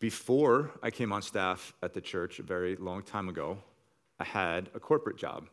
Before 0.00 0.70
I 0.82 0.90
came 0.90 1.12
on 1.12 1.20
staff 1.20 1.74
at 1.82 1.92
the 1.92 2.00
church 2.00 2.38
a 2.38 2.42
very 2.42 2.74
long 2.76 3.02
time 3.02 3.28
ago, 3.28 3.58
I 4.18 4.24
had 4.24 4.70
a 4.74 4.80
corporate 4.80 5.18
job. 5.18 5.50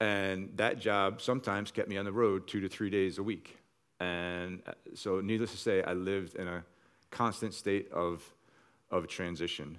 And 0.00 0.50
that 0.56 0.78
job 0.78 1.20
sometimes 1.20 1.70
kept 1.70 1.86
me 1.86 1.98
on 1.98 2.06
the 2.06 2.12
road 2.12 2.48
two 2.48 2.60
to 2.62 2.70
three 2.70 2.88
days 2.88 3.18
a 3.18 3.22
week. 3.22 3.58
And 4.00 4.62
uh, 4.66 4.72
so, 4.94 5.20
needless 5.20 5.50
to 5.50 5.58
say, 5.58 5.82
I 5.82 5.92
lived 5.92 6.36
in 6.36 6.48
a 6.48 6.64
constant 7.10 7.52
state 7.52 7.92
of, 7.92 8.24
of 8.90 9.08
transition. 9.08 9.76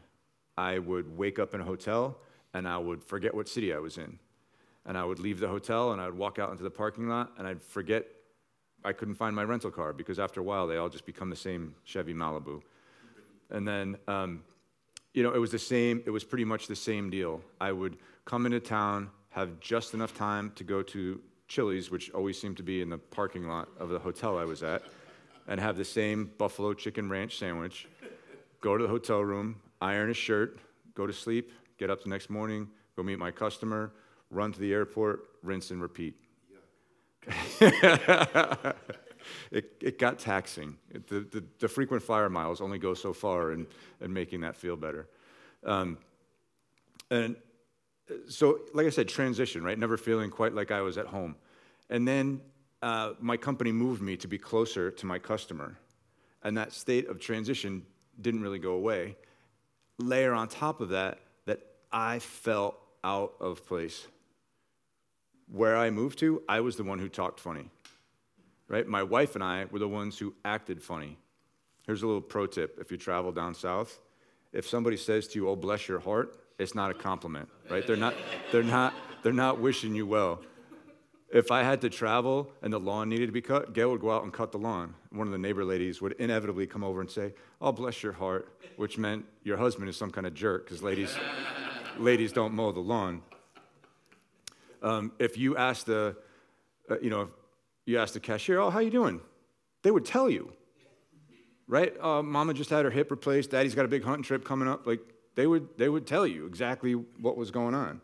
I 0.55 0.77
would 0.77 1.17
wake 1.17 1.39
up 1.39 1.55
in 1.55 1.61
a 1.61 1.65
hotel 1.65 2.19
and 2.53 2.67
I 2.67 2.77
would 2.77 3.03
forget 3.03 3.33
what 3.33 3.49
city 3.49 3.73
I 3.73 3.79
was 3.79 3.97
in. 3.97 4.19
And 4.85 4.95
I 4.95 5.03
would 5.03 5.17
leave 5.17 5.39
the 5.39 5.47
hotel 5.47 5.91
and 5.91 5.99
I 5.99 6.05
would 6.05 6.17
walk 6.17 6.37
out 6.37 6.51
into 6.51 6.61
the 6.61 6.69
parking 6.69 7.07
lot 7.07 7.31
and 7.39 7.47
I'd 7.47 7.63
forget 7.63 8.05
I 8.83 8.93
couldn't 8.93 9.15
find 9.15 9.35
my 9.35 9.43
rental 9.43 9.71
car 9.71 9.91
because 9.91 10.19
after 10.19 10.39
a 10.39 10.43
while 10.43 10.67
they 10.67 10.77
all 10.77 10.89
just 10.89 11.05
become 11.07 11.31
the 11.31 11.35
same 11.35 11.73
Chevy 11.83 12.13
Malibu. 12.13 12.61
And 13.51 13.67
then, 13.67 13.97
um, 14.07 14.43
you 15.13 15.23
know, 15.23 15.33
it 15.33 15.39
was 15.39 15.51
the 15.51 15.59
same, 15.59 16.01
it 16.05 16.09
was 16.09 16.23
pretty 16.23 16.45
much 16.45 16.67
the 16.67 16.75
same 16.75 17.09
deal. 17.09 17.41
I 17.59 17.71
would 17.71 17.97
come 18.25 18.45
into 18.45 18.59
town, 18.59 19.09
have 19.29 19.59
just 19.59 19.93
enough 19.93 20.15
time 20.15 20.51
to 20.55 20.63
go 20.63 20.81
to 20.83 21.21
Chili's, 21.47 21.91
which 21.91 22.09
always 22.11 22.39
seemed 22.39 22.57
to 22.57 22.63
be 22.63 22.81
in 22.81 22.89
the 22.89 22.97
parking 22.97 23.47
lot 23.47 23.67
of 23.77 23.89
the 23.89 23.99
hotel 23.99 24.37
I 24.37 24.45
was 24.45 24.63
at, 24.63 24.83
and 25.47 25.59
have 25.59 25.75
the 25.77 25.85
same 25.85 26.31
buffalo 26.37 26.73
chicken 26.73 27.09
ranch 27.09 27.37
sandwich, 27.37 27.87
go 28.61 28.77
to 28.77 28.83
the 28.83 28.89
hotel 28.89 29.21
room, 29.21 29.57
iron 29.81 30.09
a 30.09 30.13
shirt, 30.13 30.59
go 30.95 31.05
to 31.05 31.13
sleep, 31.13 31.51
get 31.77 31.89
up 31.89 32.03
the 32.03 32.09
next 32.09 32.29
morning, 32.29 32.69
go 32.95 33.03
meet 33.03 33.19
my 33.19 33.31
customer, 33.31 33.91
run 34.29 34.53
to 34.53 34.59
the 34.59 34.71
airport, 34.71 35.25
rinse 35.43 35.71
and 35.71 35.81
repeat. 35.81 36.15
Yeah. 37.59 38.71
it, 39.51 39.73
it 39.81 39.99
got 39.99 40.19
taxing. 40.19 40.77
It, 40.89 41.07
the, 41.07 41.21
the, 41.21 41.43
the, 41.59 41.67
frequent 41.67 42.03
flyer 42.03 42.29
miles 42.29 42.61
only 42.61 42.79
go 42.79 42.93
so 42.93 43.13
far 43.13 43.51
in, 43.51 43.67
in 43.99 44.13
making 44.13 44.41
that 44.41 44.55
feel 44.55 44.75
better. 44.75 45.07
Um, 45.63 45.97
and 47.09 47.35
so, 48.27 48.59
like 48.73 48.87
I 48.87 48.89
said, 48.89 49.07
transition, 49.07 49.63
right? 49.63 49.77
Never 49.77 49.97
feeling 49.97 50.29
quite 50.29 50.53
like 50.53 50.71
I 50.71 50.81
was 50.81 50.97
at 50.97 51.07
home. 51.07 51.35
And 51.89 52.07
then 52.07 52.41
uh, 52.81 53.13
my 53.19 53.37
company 53.37 53.71
moved 53.71 54.01
me 54.01 54.17
to 54.17 54.27
be 54.27 54.37
closer 54.37 54.91
to 54.91 55.05
my 55.05 55.19
customer. 55.19 55.77
And 56.43 56.57
that 56.57 56.73
state 56.73 57.07
of 57.07 57.19
transition 57.19 57.85
didn't 58.19 58.41
really 58.41 58.59
go 58.59 58.73
away. 58.73 59.17
Layer 59.99 60.33
on 60.33 60.47
top 60.47 60.81
of 60.81 60.89
that, 60.89 61.19
that 61.45 61.59
I 61.91 62.19
felt 62.19 62.77
out 63.03 63.33
of 63.39 63.65
place. 63.65 64.07
Where 65.51 65.75
I 65.75 65.89
moved 65.89 66.19
to, 66.19 66.41
I 66.47 66.61
was 66.61 66.77
the 66.77 66.83
one 66.83 66.97
who 66.97 67.09
talked 67.09 67.39
funny 67.39 67.69
right? 68.71 68.87
My 68.87 69.03
wife 69.03 69.35
and 69.35 69.43
I 69.43 69.65
were 69.69 69.79
the 69.79 69.87
ones 69.87 70.17
who 70.17 70.33
acted 70.45 70.81
funny. 70.81 71.17
Here's 71.85 72.03
a 72.03 72.07
little 72.07 72.21
pro 72.21 72.47
tip 72.47 72.77
if 72.79 72.89
you 72.89 72.97
travel 72.97 73.33
down 73.33 73.53
south. 73.53 73.99
If 74.53 74.67
somebody 74.67 74.95
says 74.95 75.27
to 75.29 75.39
you, 75.39 75.49
oh, 75.49 75.57
bless 75.57 75.89
your 75.89 75.99
heart, 75.99 76.39
it's 76.57 76.73
not 76.73 76.89
a 76.89 76.93
compliment, 76.93 77.49
right? 77.69 77.85
They're 77.85 77.97
not, 77.97 78.15
they're 78.51 78.63
not, 78.63 78.93
they're 79.23 79.33
not 79.33 79.59
wishing 79.59 79.93
you 79.93 80.07
well. 80.07 80.41
If 81.33 81.51
I 81.51 81.63
had 81.63 81.81
to 81.81 81.89
travel 81.89 82.51
and 82.61 82.71
the 82.71 82.79
lawn 82.79 83.09
needed 83.09 83.25
to 83.25 83.31
be 83.31 83.41
cut, 83.41 83.73
Gail 83.73 83.91
would 83.91 84.01
go 84.01 84.11
out 84.11 84.23
and 84.23 84.31
cut 84.31 84.53
the 84.53 84.57
lawn. 84.57 84.95
One 85.11 85.27
of 85.27 85.31
the 85.31 85.37
neighbor 85.37 85.65
ladies 85.65 86.01
would 86.01 86.13
inevitably 86.13 86.65
come 86.65 86.83
over 86.83 87.01
and 87.01 87.09
say, 87.09 87.33
Oh, 87.61 87.71
bless 87.71 88.01
your 88.03 88.13
heart, 88.13 88.53
which 88.77 88.97
meant 88.97 89.25
your 89.43 89.57
husband 89.57 89.89
is 89.89 89.97
some 89.97 90.11
kind 90.11 90.27
of 90.27 90.33
jerk 90.33 90.65
because 90.65 90.81
ladies, 90.81 91.15
ladies 91.97 92.31
don't 92.31 92.53
mow 92.53 92.71
the 92.71 92.79
lawn. 92.79 93.21
Um, 94.81 95.11
if 95.19 95.37
you 95.37 95.55
ask 95.57 95.85
the, 95.85 96.15
uh, 96.89 96.99
you 96.99 97.09
know, 97.09 97.29
you 97.85 97.99
ask 97.99 98.13
the 98.13 98.19
cashier, 98.19 98.59
oh, 98.59 98.69
how 98.69 98.79
you 98.79 98.89
doing? 98.89 99.21
They 99.83 99.91
would 99.91 100.05
tell 100.05 100.29
you, 100.29 100.53
right? 101.67 101.93
Uh, 101.99 102.21
mama 102.21 102.53
just 102.53 102.69
had 102.69 102.85
her 102.85 102.91
hip 102.91 103.09
replaced. 103.11 103.51
Daddy's 103.51 103.75
got 103.75 103.85
a 103.85 103.87
big 103.87 104.03
hunting 104.03 104.23
trip 104.23 104.45
coming 104.45 104.67
up. 104.67 104.85
Like, 104.85 105.01
they 105.35 105.47
would, 105.47 105.69
they 105.77 105.89
would 105.89 106.05
tell 106.05 106.27
you 106.27 106.45
exactly 106.45 106.93
what 106.93 107.37
was 107.37 107.51
going 107.51 107.73
on. 107.73 108.01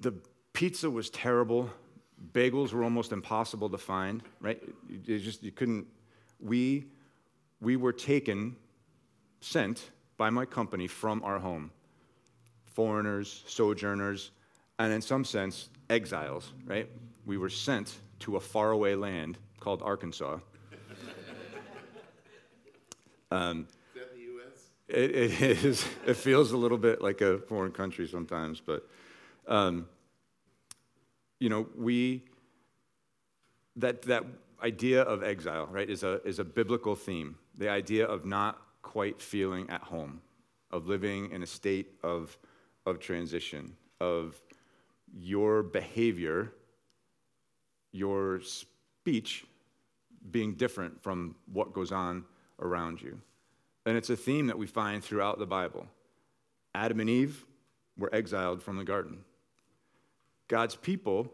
The 0.00 0.12
pizza 0.52 0.90
was 0.90 1.10
terrible. 1.10 1.70
Bagels 2.32 2.72
were 2.72 2.84
almost 2.84 3.12
impossible 3.12 3.70
to 3.70 3.78
find, 3.78 4.22
right? 4.40 4.62
You 4.88 5.18
just, 5.18 5.42
you 5.42 5.52
couldn't. 5.52 5.86
We, 6.38 6.86
we 7.60 7.76
were 7.76 7.92
taken, 7.92 8.56
sent 9.40 9.90
by 10.16 10.30
my 10.30 10.44
company 10.44 10.86
from 10.86 11.22
our 11.24 11.38
home. 11.38 11.70
Foreigners, 12.64 13.42
sojourners, 13.46 14.30
and 14.78 14.92
in 14.92 15.00
some 15.00 15.24
sense, 15.24 15.70
exiles, 15.88 16.52
right? 16.66 16.88
We 17.24 17.38
were 17.38 17.48
sent 17.48 17.96
to 18.20 18.36
a 18.36 18.40
faraway 18.40 18.94
land 18.94 19.38
called 19.60 19.82
Arkansas. 19.82 20.38
Um, 23.28 23.66
is 23.92 24.00
that 24.00 24.14
the 24.14 24.20
U.S.? 24.20 24.70
It, 24.86 25.10
it 25.42 25.64
is. 25.64 25.84
It 26.06 26.14
feels 26.14 26.52
a 26.52 26.56
little 26.56 26.78
bit 26.78 27.02
like 27.02 27.20
a 27.22 27.38
foreign 27.38 27.72
country 27.72 28.06
sometimes, 28.06 28.60
but 28.60 28.88
um, 29.48 29.88
you 31.40 31.48
know, 31.48 31.66
we 31.76 32.22
that 33.74 34.02
that 34.02 34.24
idea 34.62 35.02
of 35.02 35.22
exile, 35.22 35.66
right, 35.70 35.88
is 35.88 36.02
a 36.02 36.22
is 36.24 36.38
a 36.38 36.44
biblical 36.44 36.94
theme. 36.94 37.36
The 37.58 37.68
idea 37.68 38.06
of 38.06 38.24
not 38.24 38.60
quite 38.82 39.20
feeling 39.20 39.68
at 39.70 39.82
home, 39.82 40.20
of 40.70 40.86
living 40.86 41.30
in 41.32 41.42
a 41.42 41.46
state 41.46 41.94
of 42.02 42.38
of 42.86 43.00
transition, 43.00 43.76
of 44.00 44.40
your 45.12 45.62
behavior 45.62 46.52
your 47.96 48.40
speech 48.40 49.44
being 50.30 50.54
different 50.54 51.02
from 51.02 51.36
what 51.52 51.72
goes 51.72 51.92
on 51.92 52.24
around 52.60 53.00
you. 53.00 53.20
And 53.84 53.96
it's 53.96 54.10
a 54.10 54.16
theme 54.16 54.48
that 54.48 54.58
we 54.58 54.66
find 54.66 55.02
throughout 55.02 55.38
the 55.38 55.46
Bible. 55.46 55.86
Adam 56.74 57.00
and 57.00 57.08
Eve 57.08 57.44
were 57.96 58.14
exiled 58.14 58.62
from 58.62 58.76
the 58.76 58.84
garden. 58.84 59.24
God's 60.48 60.76
people, 60.76 61.32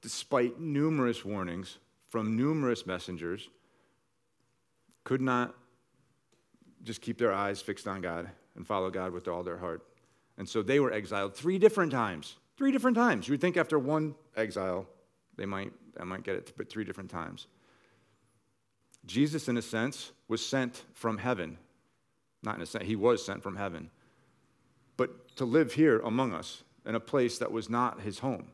despite 0.00 0.58
numerous 0.58 1.24
warnings 1.24 1.78
from 2.08 2.36
numerous 2.36 2.86
messengers, 2.86 3.48
could 5.04 5.20
not 5.20 5.54
just 6.82 7.00
keep 7.00 7.18
their 7.18 7.32
eyes 7.32 7.60
fixed 7.60 7.86
on 7.86 8.00
God 8.00 8.28
and 8.56 8.66
follow 8.66 8.90
God 8.90 9.12
with 9.12 9.28
all 9.28 9.42
their 9.42 9.58
heart. 9.58 9.82
And 10.38 10.48
so 10.48 10.62
they 10.62 10.80
were 10.80 10.92
exiled 10.92 11.34
three 11.34 11.58
different 11.58 11.92
times. 11.92 12.36
Three 12.56 12.72
different 12.72 12.96
times. 12.96 13.28
You 13.28 13.32
would 13.32 13.40
think 13.40 13.56
after 13.56 13.78
one 13.78 14.14
exile, 14.36 14.86
they 15.36 15.46
might 15.46 15.72
I 15.98 16.04
might 16.04 16.22
get 16.22 16.36
it 16.36 16.52
but 16.56 16.70
three 16.70 16.84
different 16.84 17.10
times. 17.10 17.46
Jesus, 19.04 19.48
in 19.48 19.56
a 19.56 19.62
sense, 19.62 20.12
was 20.28 20.44
sent 20.44 20.84
from 20.94 21.18
heaven. 21.18 21.58
Not 22.42 22.56
in 22.56 22.62
a 22.62 22.66
sense, 22.66 22.84
he 22.84 22.96
was 22.96 23.24
sent 23.24 23.42
from 23.42 23.56
heaven. 23.56 23.90
But 24.96 25.36
to 25.36 25.44
live 25.44 25.72
here 25.72 26.00
among 26.00 26.32
us 26.32 26.62
in 26.86 26.94
a 26.94 27.00
place 27.00 27.38
that 27.38 27.52
was 27.52 27.68
not 27.68 28.00
his 28.00 28.20
home. 28.20 28.48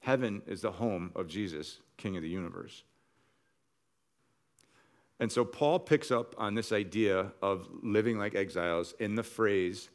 Heaven 0.00 0.42
is 0.46 0.62
the 0.62 0.72
home 0.72 1.12
of 1.14 1.28
Jesus, 1.28 1.80
King 1.96 2.16
of 2.16 2.22
the 2.22 2.28
universe. 2.28 2.82
And 5.20 5.30
so 5.30 5.44
Paul 5.44 5.78
picks 5.78 6.10
up 6.10 6.34
on 6.36 6.54
this 6.54 6.72
idea 6.72 7.32
of 7.40 7.68
living 7.82 8.18
like 8.18 8.34
exiles 8.34 8.94
in 8.98 9.14
the 9.14 9.22
phrase, 9.22 9.88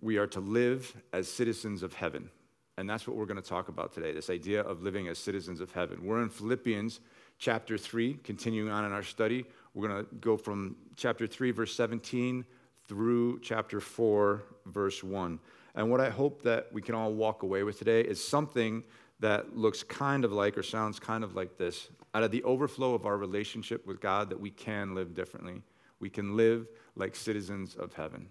we 0.00 0.16
are 0.16 0.26
to 0.28 0.40
live 0.40 0.94
as 1.12 1.28
citizens 1.28 1.82
of 1.82 1.94
heaven. 1.94 2.30
And 2.78 2.88
that's 2.88 3.06
what 3.08 3.16
we're 3.16 3.26
going 3.26 3.40
to 3.40 3.48
talk 3.48 3.68
about 3.68 3.92
today 3.94 4.12
this 4.12 4.28
idea 4.28 4.60
of 4.60 4.82
living 4.82 5.08
as 5.08 5.18
citizens 5.18 5.60
of 5.60 5.72
heaven. 5.72 6.04
We're 6.04 6.22
in 6.22 6.28
Philippians 6.28 7.00
chapter 7.38 7.78
3, 7.78 8.14
continuing 8.22 8.70
on 8.70 8.84
in 8.84 8.92
our 8.92 9.02
study. 9.02 9.46
We're 9.74 9.88
going 9.88 10.04
to 10.04 10.14
go 10.16 10.36
from 10.36 10.76
chapter 10.94 11.26
3, 11.26 11.52
verse 11.52 11.74
17, 11.74 12.44
through 12.86 13.40
chapter 13.40 13.80
4, 13.80 14.42
verse 14.66 15.02
1. 15.02 15.38
And 15.74 15.90
what 15.90 16.00
I 16.00 16.10
hope 16.10 16.42
that 16.42 16.68
we 16.72 16.82
can 16.82 16.94
all 16.94 17.12
walk 17.12 17.42
away 17.42 17.62
with 17.62 17.78
today 17.78 18.02
is 18.02 18.22
something 18.22 18.84
that 19.20 19.56
looks 19.56 19.82
kind 19.82 20.24
of 20.24 20.32
like 20.32 20.58
or 20.58 20.62
sounds 20.62 21.00
kind 21.00 21.24
of 21.24 21.34
like 21.34 21.56
this. 21.56 21.88
Out 22.14 22.22
of 22.22 22.30
the 22.30 22.42
overflow 22.44 22.94
of 22.94 23.06
our 23.06 23.16
relationship 23.16 23.86
with 23.86 24.00
God, 24.00 24.28
that 24.28 24.40
we 24.40 24.50
can 24.50 24.94
live 24.94 25.14
differently. 25.14 25.62
We 25.98 26.10
can 26.10 26.36
live 26.36 26.68
like 26.94 27.16
citizens 27.16 27.74
of 27.74 27.94
heaven. 27.94 28.28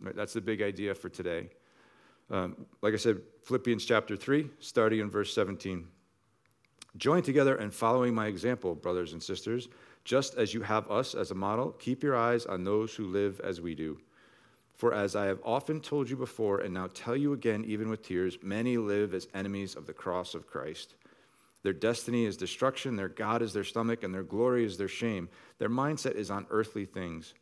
That's 0.00 0.32
the 0.32 0.40
big 0.40 0.60
idea 0.62 0.94
for 0.94 1.08
today. 1.08 1.50
Um, 2.30 2.66
like 2.82 2.94
I 2.94 2.96
said, 2.96 3.20
Philippians 3.44 3.84
chapter 3.84 4.16
3, 4.16 4.48
starting 4.58 5.00
in 5.00 5.10
verse 5.10 5.32
17. 5.32 5.86
Join 6.96 7.22
together 7.22 7.56
and 7.56 7.72
following 7.72 8.14
my 8.14 8.26
example, 8.26 8.74
brothers 8.74 9.12
and 9.12 9.22
sisters, 9.22 9.68
just 10.04 10.34
as 10.36 10.54
you 10.54 10.62
have 10.62 10.90
us 10.90 11.14
as 11.14 11.30
a 11.30 11.34
model, 11.34 11.72
keep 11.72 12.02
your 12.02 12.16
eyes 12.16 12.46
on 12.46 12.64
those 12.64 12.94
who 12.94 13.06
live 13.06 13.40
as 13.40 13.60
we 13.60 13.74
do. 13.74 13.98
For 14.76 14.92
as 14.92 15.16
I 15.16 15.26
have 15.26 15.40
often 15.44 15.80
told 15.80 16.08
you 16.08 16.16
before, 16.16 16.60
and 16.60 16.72
now 16.72 16.88
tell 16.92 17.16
you 17.16 17.32
again, 17.32 17.64
even 17.66 17.88
with 17.88 18.02
tears, 18.02 18.38
many 18.42 18.76
live 18.76 19.14
as 19.14 19.28
enemies 19.34 19.74
of 19.74 19.86
the 19.86 19.92
cross 19.92 20.34
of 20.34 20.46
Christ. 20.46 20.94
Their 21.62 21.72
destiny 21.72 22.26
is 22.26 22.36
destruction, 22.36 22.94
their 22.94 23.08
God 23.08 23.42
is 23.42 23.52
their 23.52 23.64
stomach, 23.64 24.04
and 24.04 24.14
their 24.14 24.22
glory 24.22 24.64
is 24.64 24.76
their 24.76 24.86
shame. 24.88 25.28
Their 25.58 25.70
mindset 25.70 26.14
is 26.14 26.30
on 26.30 26.46
earthly 26.50 26.84
things. 26.84 27.34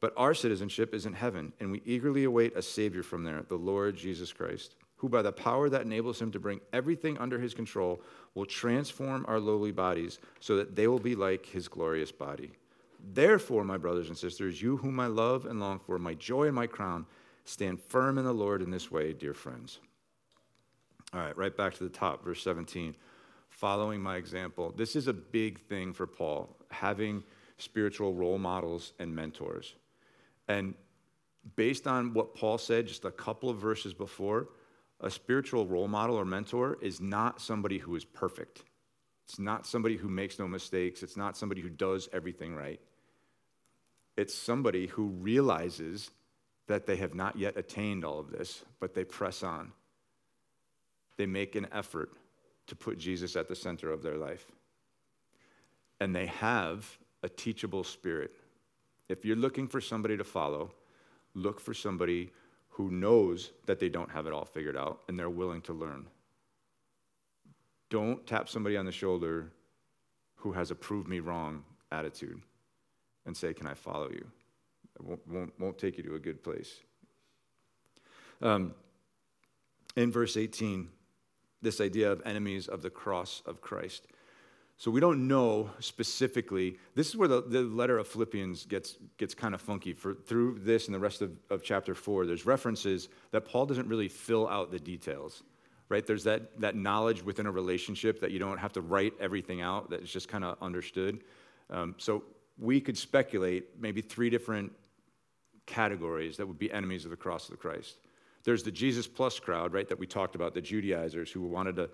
But 0.00 0.14
our 0.16 0.32
citizenship 0.32 0.94
is 0.94 1.04
in 1.04 1.12
heaven, 1.12 1.52
and 1.60 1.70
we 1.70 1.82
eagerly 1.84 2.24
await 2.24 2.56
a 2.56 2.62
Savior 2.62 3.02
from 3.02 3.22
there, 3.22 3.42
the 3.48 3.56
Lord 3.56 3.96
Jesus 3.96 4.32
Christ, 4.32 4.74
who, 4.96 5.08
by 5.08 5.20
the 5.20 5.32
power 5.32 5.68
that 5.68 5.82
enables 5.82 6.20
him 6.20 6.32
to 6.32 6.40
bring 6.40 6.60
everything 6.72 7.18
under 7.18 7.38
his 7.38 7.52
control, 7.52 8.00
will 8.34 8.46
transform 8.46 9.26
our 9.28 9.38
lowly 9.38 9.72
bodies 9.72 10.18
so 10.40 10.56
that 10.56 10.74
they 10.74 10.86
will 10.86 10.98
be 10.98 11.14
like 11.14 11.44
his 11.44 11.68
glorious 11.68 12.10
body. 12.12 12.52
Therefore, 13.12 13.64
my 13.64 13.76
brothers 13.76 14.08
and 14.08 14.16
sisters, 14.16 14.60
you 14.60 14.78
whom 14.78 15.00
I 15.00 15.06
love 15.06 15.44
and 15.44 15.60
long 15.60 15.78
for, 15.78 15.98
my 15.98 16.14
joy 16.14 16.46
and 16.46 16.54
my 16.54 16.66
crown, 16.66 17.06
stand 17.44 17.80
firm 17.80 18.18
in 18.18 18.24
the 18.24 18.32
Lord 18.32 18.62
in 18.62 18.70
this 18.70 18.90
way, 18.90 19.12
dear 19.12 19.34
friends. 19.34 19.80
All 21.12 21.20
right, 21.20 21.36
right 21.36 21.56
back 21.56 21.74
to 21.74 21.84
the 21.84 21.90
top, 21.90 22.24
verse 22.24 22.42
17. 22.42 22.94
Following 23.48 24.00
my 24.00 24.16
example. 24.16 24.72
This 24.76 24.96
is 24.96 25.08
a 25.08 25.12
big 25.12 25.58
thing 25.58 25.92
for 25.92 26.06
Paul, 26.06 26.56
having 26.70 27.22
spiritual 27.58 28.14
role 28.14 28.38
models 28.38 28.92
and 28.98 29.14
mentors. 29.14 29.74
And 30.50 30.74
based 31.54 31.86
on 31.86 32.12
what 32.12 32.34
Paul 32.34 32.58
said 32.58 32.88
just 32.88 33.04
a 33.04 33.12
couple 33.12 33.48
of 33.48 33.58
verses 33.58 33.94
before, 33.94 34.48
a 34.98 35.08
spiritual 35.08 35.64
role 35.64 35.86
model 35.86 36.16
or 36.16 36.24
mentor 36.24 36.76
is 36.82 37.00
not 37.00 37.40
somebody 37.40 37.78
who 37.78 37.94
is 37.94 38.04
perfect. 38.04 38.64
It's 39.28 39.38
not 39.38 39.64
somebody 39.64 39.96
who 39.96 40.08
makes 40.08 40.40
no 40.40 40.48
mistakes. 40.48 41.04
It's 41.04 41.16
not 41.16 41.36
somebody 41.36 41.60
who 41.60 41.68
does 41.68 42.08
everything 42.12 42.56
right. 42.56 42.80
It's 44.16 44.34
somebody 44.34 44.88
who 44.88 45.10
realizes 45.10 46.10
that 46.66 46.84
they 46.84 46.96
have 46.96 47.14
not 47.14 47.38
yet 47.38 47.56
attained 47.56 48.04
all 48.04 48.18
of 48.18 48.32
this, 48.32 48.64
but 48.80 48.92
they 48.92 49.04
press 49.04 49.44
on. 49.44 49.70
They 51.16 51.26
make 51.26 51.54
an 51.54 51.68
effort 51.70 52.10
to 52.66 52.74
put 52.74 52.98
Jesus 52.98 53.36
at 53.36 53.46
the 53.46 53.54
center 53.54 53.92
of 53.92 54.02
their 54.02 54.16
life. 54.16 54.50
And 56.00 56.12
they 56.12 56.26
have 56.26 56.98
a 57.22 57.28
teachable 57.28 57.84
spirit. 57.84 58.32
If 59.10 59.24
you're 59.24 59.34
looking 59.34 59.66
for 59.66 59.80
somebody 59.80 60.16
to 60.16 60.22
follow, 60.22 60.70
look 61.34 61.58
for 61.60 61.74
somebody 61.74 62.30
who 62.68 62.92
knows 62.92 63.50
that 63.66 63.80
they 63.80 63.88
don't 63.88 64.10
have 64.12 64.28
it 64.28 64.32
all 64.32 64.44
figured 64.44 64.76
out 64.76 65.00
and 65.08 65.18
they're 65.18 65.28
willing 65.28 65.62
to 65.62 65.72
learn. 65.72 66.06
Don't 67.88 68.24
tap 68.24 68.48
somebody 68.48 68.76
on 68.76 68.86
the 68.86 68.92
shoulder 68.92 69.50
who 70.36 70.52
has 70.52 70.70
a 70.70 70.76
prove 70.76 71.08
me 71.08 71.18
wrong 71.18 71.64
attitude 71.90 72.40
and 73.26 73.36
say, 73.36 73.52
Can 73.52 73.66
I 73.66 73.74
follow 73.74 74.08
you? 74.10 74.24
It 74.94 75.04
won't, 75.04 75.28
won't, 75.28 75.60
won't 75.60 75.78
take 75.78 75.96
you 75.96 76.04
to 76.04 76.14
a 76.14 76.20
good 76.20 76.44
place. 76.44 76.78
Um, 78.40 78.74
in 79.96 80.12
verse 80.12 80.36
18, 80.36 80.88
this 81.62 81.80
idea 81.80 82.12
of 82.12 82.22
enemies 82.24 82.68
of 82.68 82.80
the 82.80 82.90
cross 82.90 83.42
of 83.44 83.60
Christ. 83.60 84.06
So 84.80 84.90
we 84.90 84.98
don't 84.98 85.28
know 85.28 85.68
specifically. 85.78 86.78
This 86.94 87.10
is 87.10 87.14
where 87.14 87.28
the, 87.28 87.42
the 87.42 87.60
letter 87.60 87.98
of 87.98 88.08
Philippians 88.08 88.64
gets, 88.64 88.96
gets 89.18 89.34
kind 89.34 89.54
of 89.54 89.60
funky. 89.60 89.92
For, 89.92 90.14
through 90.14 90.60
this 90.60 90.86
and 90.86 90.94
the 90.94 90.98
rest 90.98 91.20
of, 91.20 91.32
of 91.50 91.62
chapter 91.62 91.94
4, 91.94 92.24
there's 92.24 92.46
references 92.46 93.10
that 93.30 93.44
Paul 93.44 93.66
doesn't 93.66 93.86
really 93.86 94.08
fill 94.08 94.48
out 94.48 94.70
the 94.70 94.80
details, 94.80 95.42
right? 95.90 96.06
There's 96.06 96.24
that, 96.24 96.58
that 96.62 96.76
knowledge 96.76 97.22
within 97.22 97.44
a 97.44 97.50
relationship 97.50 98.22
that 98.22 98.30
you 98.30 98.38
don't 98.38 98.56
have 98.56 98.72
to 98.72 98.80
write 98.80 99.12
everything 99.20 99.60
out, 99.60 99.90
that 99.90 100.00
it's 100.00 100.10
just 100.10 100.28
kind 100.28 100.44
of 100.44 100.56
understood. 100.62 101.24
Um, 101.68 101.94
so 101.98 102.24
we 102.56 102.80
could 102.80 102.96
speculate 102.96 103.78
maybe 103.78 104.00
three 104.00 104.30
different 104.30 104.72
categories 105.66 106.38
that 106.38 106.46
would 106.46 106.58
be 106.58 106.72
enemies 106.72 107.04
of 107.04 107.10
the 107.10 107.18
cross 107.18 107.44
of 107.44 107.50
the 107.50 107.58
Christ. 107.58 107.98
There's 108.44 108.62
the 108.62 108.72
Jesus 108.72 109.06
plus 109.06 109.38
crowd, 109.38 109.74
right, 109.74 109.86
that 109.90 109.98
we 109.98 110.06
talked 110.06 110.34
about, 110.34 110.54
the 110.54 110.62
Judaizers 110.62 111.30
who 111.30 111.42
wanted 111.42 111.76
to 111.76 111.90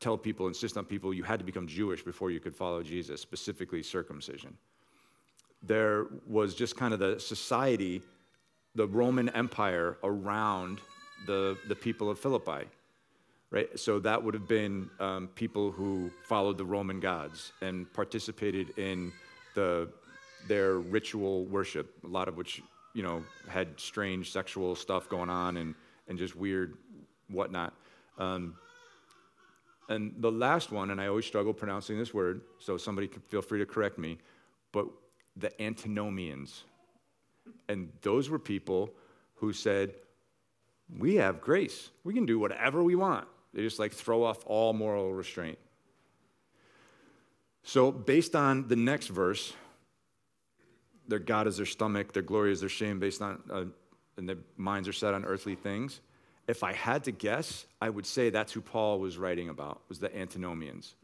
tell 0.00 0.16
people, 0.16 0.46
insist 0.46 0.76
on 0.76 0.84
people, 0.84 1.12
you 1.12 1.22
had 1.22 1.38
to 1.38 1.44
become 1.44 1.66
Jewish 1.66 2.02
before 2.02 2.30
you 2.30 2.40
could 2.40 2.54
follow 2.54 2.82
Jesus, 2.82 3.20
specifically 3.20 3.82
circumcision. 3.82 4.56
There 5.62 6.06
was 6.26 6.54
just 6.54 6.76
kind 6.76 6.94
of 6.94 7.00
the 7.00 7.18
society, 7.18 8.00
the 8.74 8.86
Roman 8.86 9.28
Empire 9.30 9.98
around 10.04 10.80
the, 11.26 11.58
the 11.66 11.74
people 11.74 12.08
of 12.10 12.18
Philippi, 12.18 12.66
right? 13.50 13.76
So 13.78 13.98
that 14.00 14.22
would 14.22 14.34
have 14.34 14.46
been 14.46 14.88
um, 15.00 15.28
people 15.34 15.72
who 15.72 16.12
followed 16.28 16.58
the 16.58 16.64
Roman 16.64 17.00
gods 17.00 17.52
and 17.60 17.92
participated 17.92 18.78
in 18.78 19.12
the, 19.56 19.88
their 20.46 20.78
ritual 20.78 21.44
worship, 21.46 21.92
a 22.04 22.06
lot 22.06 22.28
of 22.28 22.36
which, 22.36 22.62
you 22.94 23.02
know, 23.02 23.24
had 23.48 23.80
strange 23.80 24.30
sexual 24.30 24.76
stuff 24.76 25.08
going 25.08 25.30
on 25.30 25.56
and, 25.56 25.74
and 26.06 26.18
just 26.18 26.36
weird 26.36 26.76
whatnot. 27.28 27.74
Um, 28.16 28.54
and 29.88 30.14
the 30.18 30.30
last 30.30 30.70
one, 30.70 30.90
and 30.90 31.00
I 31.00 31.06
always 31.06 31.24
struggle 31.24 31.54
pronouncing 31.54 31.98
this 31.98 32.12
word, 32.12 32.42
so 32.58 32.76
somebody 32.76 33.08
can 33.08 33.22
feel 33.22 33.40
free 33.40 33.58
to 33.58 33.66
correct 33.66 33.98
me, 33.98 34.18
but 34.70 34.86
the 35.36 35.60
antinomians. 35.62 36.64
And 37.68 37.90
those 38.02 38.28
were 38.28 38.38
people 38.38 38.90
who 39.36 39.52
said, 39.52 39.94
We 40.98 41.14
have 41.16 41.40
grace. 41.40 41.90
We 42.04 42.12
can 42.12 42.26
do 42.26 42.38
whatever 42.38 42.82
we 42.82 42.96
want. 42.96 43.26
They 43.54 43.62
just 43.62 43.78
like 43.78 43.92
throw 43.92 44.24
off 44.24 44.44
all 44.44 44.74
moral 44.74 45.12
restraint. 45.12 45.58
So, 47.62 47.90
based 47.90 48.36
on 48.36 48.68
the 48.68 48.76
next 48.76 49.08
verse, 49.08 49.54
their 51.06 51.18
God 51.18 51.46
is 51.46 51.56
their 51.56 51.66
stomach, 51.66 52.12
their 52.12 52.22
glory 52.22 52.52
is 52.52 52.60
their 52.60 52.68
shame, 52.68 52.98
based 52.98 53.22
on, 53.22 53.42
uh, 53.50 53.64
and 54.18 54.28
their 54.28 54.38
minds 54.58 54.86
are 54.86 54.92
set 54.92 55.14
on 55.14 55.24
earthly 55.24 55.54
things 55.54 56.00
if 56.48 56.64
I 56.64 56.72
had 56.72 57.04
to 57.04 57.12
guess, 57.12 57.66
I 57.80 57.90
would 57.90 58.06
say 58.06 58.30
that's 58.30 58.52
who 58.52 58.62
Paul 58.62 58.98
was 58.98 59.18
writing 59.18 59.50
about, 59.50 59.82
was 59.88 59.98
the 59.98 60.14
antinomians. 60.16 60.94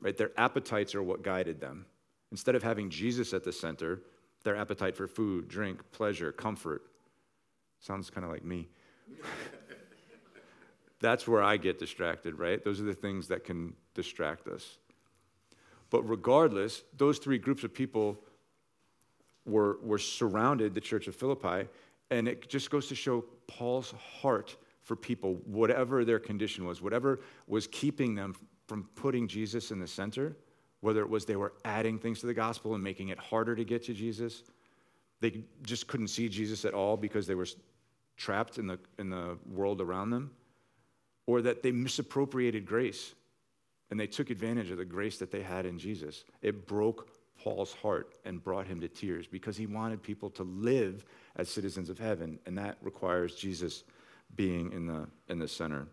Right? 0.00 0.16
Their 0.16 0.32
appetites 0.36 0.94
are 0.96 1.02
what 1.02 1.22
guided 1.22 1.60
them. 1.60 1.86
Instead 2.32 2.56
of 2.56 2.64
having 2.64 2.90
Jesus 2.90 3.32
at 3.32 3.44
the 3.44 3.52
center, 3.52 4.02
their 4.42 4.56
appetite 4.56 4.96
for 4.96 5.06
food, 5.06 5.48
drink, 5.48 5.80
pleasure, 5.92 6.32
comfort. 6.32 6.82
Sounds 7.78 8.10
kind 8.10 8.24
of 8.24 8.32
like 8.32 8.44
me. 8.44 8.68
that's 11.00 11.28
where 11.28 11.42
I 11.42 11.56
get 11.56 11.78
distracted, 11.78 12.38
right? 12.38 12.62
Those 12.64 12.80
are 12.80 12.84
the 12.84 12.94
things 12.94 13.28
that 13.28 13.44
can 13.44 13.72
distract 13.94 14.48
us. 14.48 14.78
But 15.90 16.02
regardless, 16.08 16.82
those 16.96 17.18
three 17.18 17.38
groups 17.38 17.62
of 17.62 17.72
people 17.72 18.18
were, 19.44 19.78
were 19.82 19.98
surrounded 19.98 20.74
the 20.74 20.80
church 20.80 21.06
of 21.06 21.14
Philippi, 21.14 21.68
and 22.10 22.26
it 22.26 22.48
just 22.48 22.70
goes 22.70 22.88
to 22.88 22.96
show 22.96 23.24
Paul's 23.46 23.92
heart 24.20 24.56
for 24.82 24.96
people, 24.96 25.34
whatever 25.44 26.04
their 26.04 26.18
condition 26.18 26.64
was, 26.64 26.80
whatever 26.80 27.20
was 27.46 27.66
keeping 27.66 28.14
them 28.14 28.34
from 28.66 28.84
putting 28.94 29.26
Jesus 29.26 29.70
in 29.70 29.78
the 29.78 29.86
center, 29.86 30.36
whether 30.80 31.00
it 31.00 31.08
was 31.08 31.24
they 31.24 31.36
were 31.36 31.52
adding 31.64 31.98
things 31.98 32.20
to 32.20 32.26
the 32.26 32.34
gospel 32.34 32.74
and 32.74 32.82
making 32.82 33.08
it 33.08 33.18
harder 33.18 33.56
to 33.56 33.64
get 33.64 33.84
to 33.84 33.94
Jesus, 33.94 34.42
they 35.20 35.42
just 35.62 35.86
couldn't 35.86 36.08
see 36.08 36.28
Jesus 36.28 36.64
at 36.64 36.74
all 36.74 36.96
because 36.96 37.26
they 37.26 37.34
were 37.34 37.46
trapped 38.16 38.58
in 38.58 38.66
the, 38.66 38.78
in 38.98 39.10
the 39.10 39.38
world 39.50 39.80
around 39.80 40.10
them, 40.10 40.30
or 41.26 41.42
that 41.42 41.62
they 41.62 41.72
misappropriated 41.72 42.66
grace 42.66 43.14
and 43.90 43.98
they 43.98 44.06
took 44.06 44.30
advantage 44.30 44.70
of 44.70 44.78
the 44.78 44.84
grace 44.84 45.18
that 45.18 45.30
they 45.30 45.42
had 45.42 45.66
in 45.66 45.78
Jesus. 45.78 46.24
It 46.42 46.66
broke 46.66 47.08
Paul's 47.42 47.72
heart 47.74 48.14
and 48.24 48.42
brought 48.42 48.66
him 48.66 48.80
to 48.80 48.88
tears 48.88 49.26
because 49.26 49.56
he 49.56 49.66
wanted 49.66 50.02
people 50.02 50.30
to 50.30 50.42
live 50.42 51.04
as 51.36 51.48
citizens 51.48 51.90
of 51.90 51.98
heaven, 51.98 52.38
and 52.46 52.56
that 52.58 52.76
requires 52.82 53.34
Jesus 53.34 53.84
being 54.34 54.72
in 54.72 54.86
the, 54.86 55.06
in 55.28 55.38
the 55.38 55.48
center. 55.48 55.86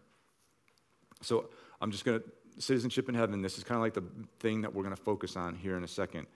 So 1.22 1.50
I'm 1.82 1.92
just 1.92 2.06
going 2.06 2.20
to, 2.20 2.62
citizenship 2.62 3.10
in 3.10 3.16
heaven, 3.16 3.42
this 3.42 3.58
is 3.58 3.64
kind 3.64 3.78
of 3.78 3.82
like 3.82 3.94
the 3.94 4.04
thing 4.40 4.62
that 4.62 4.74
we're 4.74 4.84
going 4.84 4.96
to 4.96 5.02
focus 5.02 5.36
on 5.36 5.56
here 5.56 5.78
in 5.78 5.84
a 5.84 5.88
second. 5.88 6.28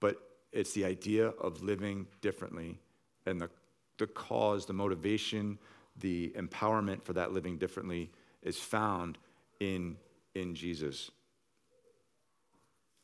But 0.00 0.16
it's 0.52 0.72
the 0.72 0.84
idea 0.84 1.28
of 1.28 1.62
living 1.62 2.06
differently 2.20 2.78
and 3.26 3.40
the, 3.40 3.50
the 3.98 4.06
cause, 4.06 4.66
the 4.66 4.72
motivation, 4.72 5.58
the 5.98 6.32
empowerment 6.36 7.02
for 7.02 7.12
that 7.14 7.32
living 7.32 7.56
differently 7.56 8.10
is 8.42 8.58
found 8.58 9.18
in, 9.60 9.96
in 10.34 10.54
Jesus, 10.54 11.10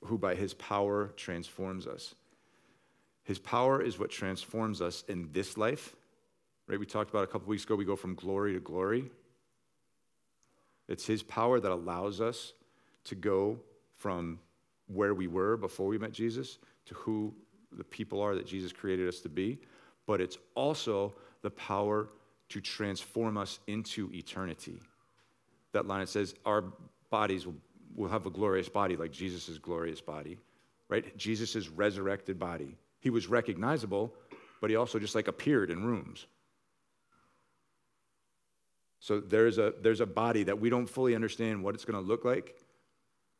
who 0.04 0.18
by 0.18 0.34
his 0.34 0.54
power 0.54 1.12
transforms 1.16 1.86
us. 1.86 2.14
His 3.24 3.38
power 3.38 3.82
is 3.82 3.98
what 3.98 4.10
transforms 4.10 4.80
us 4.80 5.04
in 5.06 5.28
this 5.32 5.58
life. 5.58 5.94
Right? 6.66 6.80
We 6.80 6.86
talked 6.86 7.10
about 7.10 7.24
a 7.24 7.26
couple 7.26 7.48
weeks 7.48 7.64
ago, 7.64 7.74
we 7.74 7.84
go 7.84 7.96
from 7.96 8.14
glory 8.14 8.54
to 8.54 8.60
glory. 8.60 9.10
It's 10.88 11.06
His 11.06 11.22
power 11.22 11.60
that 11.60 11.70
allows 11.70 12.20
us 12.20 12.54
to 13.04 13.14
go 13.14 13.60
from 13.96 14.38
where 14.86 15.12
we 15.12 15.26
were 15.26 15.56
before 15.56 15.86
we 15.86 15.98
met 15.98 16.12
Jesus 16.12 16.58
to 16.86 16.94
who 16.94 17.34
the 17.72 17.84
people 17.84 18.22
are 18.22 18.34
that 18.34 18.46
Jesus 18.46 18.72
created 18.72 19.06
us 19.06 19.20
to 19.20 19.28
be. 19.28 19.58
But 20.06 20.22
it's 20.22 20.38
also 20.54 21.14
the 21.42 21.50
power 21.50 22.08
to 22.48 22.60
transform 22.62 23.36
us 23.36 23.60
into 23.66 24.10
eternity. 24.14 24.80
That 25.72 25.86
line 25.86 26.00
it 26.00 26.08
says, 26.08 26.34
Our 26.46 26.64
bodies 27.10 27.44
will, 27.44 27.56
will 27.94 28.08
have 28.08 28.26
a 28.26 28.30
glorious 28.30 28.68
body 28.68 28.96
like 28.96 29.12
Jesus' 29.12 29.58
glorious 29.58 30.00
body, 30.00 30.38
right? 30.88 31.16
Jesus' 31.16 31.68
resurrected 31.68 32.38
body. 32.38 32.76
He 33.00 33.10
was 33.10 33.26
recognizable, 33.26 34.14
but 34.60 34.70
he 34.70 34.76
also 34.76 34.98
just 34.98 35.14
like 35.14 35.28
appeared 35.28 35.70
in 35.70 35.84
rooms. 35.84 36.26
So 39.00 39.20
there's 39.20 39.58
a, 39.58 39.74
there's 39.80 40.00
a 40.00 40.06
body 40.06 40.42
that 40.44 40.60
we 40.60 40.70
don't 40.70 40.88
fully 40.88 41.14
understand 41.14 41.62
what 41.62 41.74
it's 41.74 41.84
going 41.84 42.02
to 42.02 42.06
look 42.06 42.24
like 42.24 42.56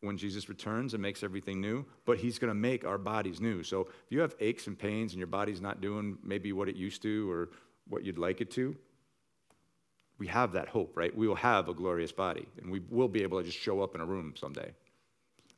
when 0.01 0.17
Jesus 0.17 0.49
returns 0.49 0.95
and 0.95 1.03
makes 1.03 1.25
everything 1.25 1.61
new, 1.61 1.85
but 2.05 2.19
he's 2.19 2.39
going 2.39 2.51
to 2.51 2.55
make 2.55 2.85
our 2.85 2.99
bodies 2.99 3.41
new. 3.41 3.65
So 3.65 3.83
if 3.83 4.11
you 4.11 4.21
have 4.21 4.37
aches 4.39 4.69
and 4.69 4.79
pains 4.79 5.13
and 5.13 5.19
your 5.19 5.27
body's 5.27 5.61
not 5.61 5.81
doing 5.81 6.19
maybe 6.23 6.53
what 6.53 6.69
it 6.69 6.77
used 6.77 7.03
to 7.03 7.31
or 7.31 7.51
what 7.89 8.05
you'd 8.05 8.19
like 8.19 8.41
it 8.41 8.51
to, 8.53 8.77
we 10.19 10.27
have 10.27 10.53
that 10.53 10.69
hope, 10.69 10.97
right? 10.97 11.17
We 11.17 11.29
will 11.29 11.37
have 11.37 11.69
a 11.69 11.75
glorious 11.75 12.13
body 12.13 12.47
and 12.61 12.71
we 12.71 12.81
will 12.91 13.09
be 13.09 13.23
able 13.23 13.39
to 13.39 13.45
just 13.45 13.59
show 13.59 13.81
up 13.83 13.95
in 13.95 14.01
a 14.01 14.05
room 14.05 14.35
someday. 14.37 14.73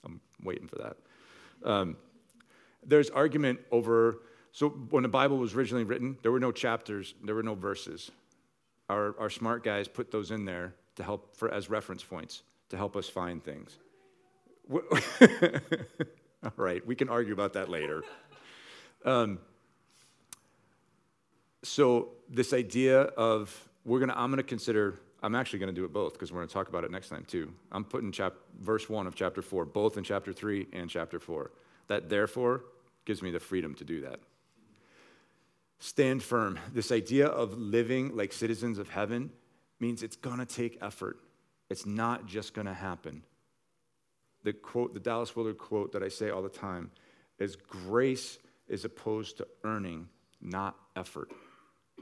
I'm 0.05 0.21
waiting 0.43 0.69
for 0.69 0.77
that. 0.77 0.97
Um, 1.65 1.97
there's 2.85 3.11
argument 3.11 3.61
over. 3.71 4.21
So 4.53 4.69
when 4.69 5.03
the 5.03 5.09
Bible 5.09 5.39
was 5.39 5.55
originally 5.55 5.85
written, 5.85 6.19
there 6.23 6.33
were 6.33 6.41
no 6.41 6.53
chapters, 6.53 7.15
there 7.25 7.35
were 7.35 7.43
no 7.43 7.55
verses. 7.55 8.11
Our, 8.89 9.15
our 9.19 9.31
smart 9.31 9.65
guys 9.65 9.89
put 9.89 10.11
those 10.11 10.31
in 10.31 10.45
there 10.45 10.75
to 10.97 11.03
help 11.03 11.37
for 11.37 11.53
as 11.53 11.71
reference 11.71 12.03
points 12.03 12.43
to 12.71 12.77
help 12.77 12.97
us 12.97 13.09
find 13.09 13.43
things. 13.43 13.79
All 16.43 16.53
right, 16.57 16.87
we 16.87 16.95
can 16.95 17.09
argue 17.09 17.33
about 17.33 17.55
that 17.55 17.69
later. 17.69 18.03
Um, 19.05 19.39
so 21.63 22.11
this 22.29 22.53
idea 22.53 23.03
of 23.03 23.69
we're 23.85 24.01
gonna, 24.01 24.15
I'm 24.17 24.31
gonna 24.31 24.43
consider. 24.43 24.99
I'm 25.23 25.35
actually 25.35 25.59
going 25.59 25.75
to 25.75 25.79
do 25.79 25.85
it 25.85 25.93
both 25.93 26.15
because 26.15 26.33
we're 26.33 26.39
going 26.39 26.49
to 26.49 26.55
talk 26.55 26.69
about 26.69 26.83
it 26.83 26.91
next 26.91 27.11
time 27.11 27.27
too. 27.29 27.53
I'm 27.71 27.85
putting 27.85 28.11
chap, 28.11 28.33
verse 28.59 28.89
1 28.89 29.07
of 29.07 29.15
chapter 29.15 29.43
4, 29.43 29.67
both 29.67 29.99
in 29.99 30.05
chapter 30.05 30.33
3 30.33 30.69
and 30.73 30.89
chapter 30.89 31.21
4. 31.21 31.51
That 31.89 32.09
therefore 32.09 32.65
gives 33.05 33.21
me 33.21 33.31
the 33.31 33.39
freedom 33.39 33.75
to 33.75 33.85
do 33.85 34.01
that. 34.01 34.21
Stand 35.79 36.23
firm. 36.23 36.59
This 36.73 36.91
idea 36.91 37.27
of 37.27 37.59
living 37.59 38.17
like 38.17 38.33
citizens 38.33 38.79
of 38.79 38.89
heaven 38.89 39.31
means 39.79 40.03
it's 40.03 40.17
going 40.17 40.39
to 40.39 40.47
take 40.47 40.79
effort. 40.81 41.19
It's 41.69 41.87
not 41.87 42.27
just 42.27 42.55
going 42.55 42.67
to 42.67 42.75
happen. 42.75 43.23
The 44.43 44.53
quote, 44.53 44.95
the 44.95 45.01
Dallas 45.01 45.37
Willard 45.37 45.59
quote 45.59 45.93
that 45.93 46.03
I 46.03 46.09
say 46.09 46.31
all 46.31 46.43
the 46.43 46.49
time 46.49 46.91
is 47.39 47.57
grace 47.57 48.39
is 48.69 48.85
opposed 48.85 49.39
to 49.39 49.47
earning, 49.65 50.09
not 50.41 50.77
effort. 50.97 51.31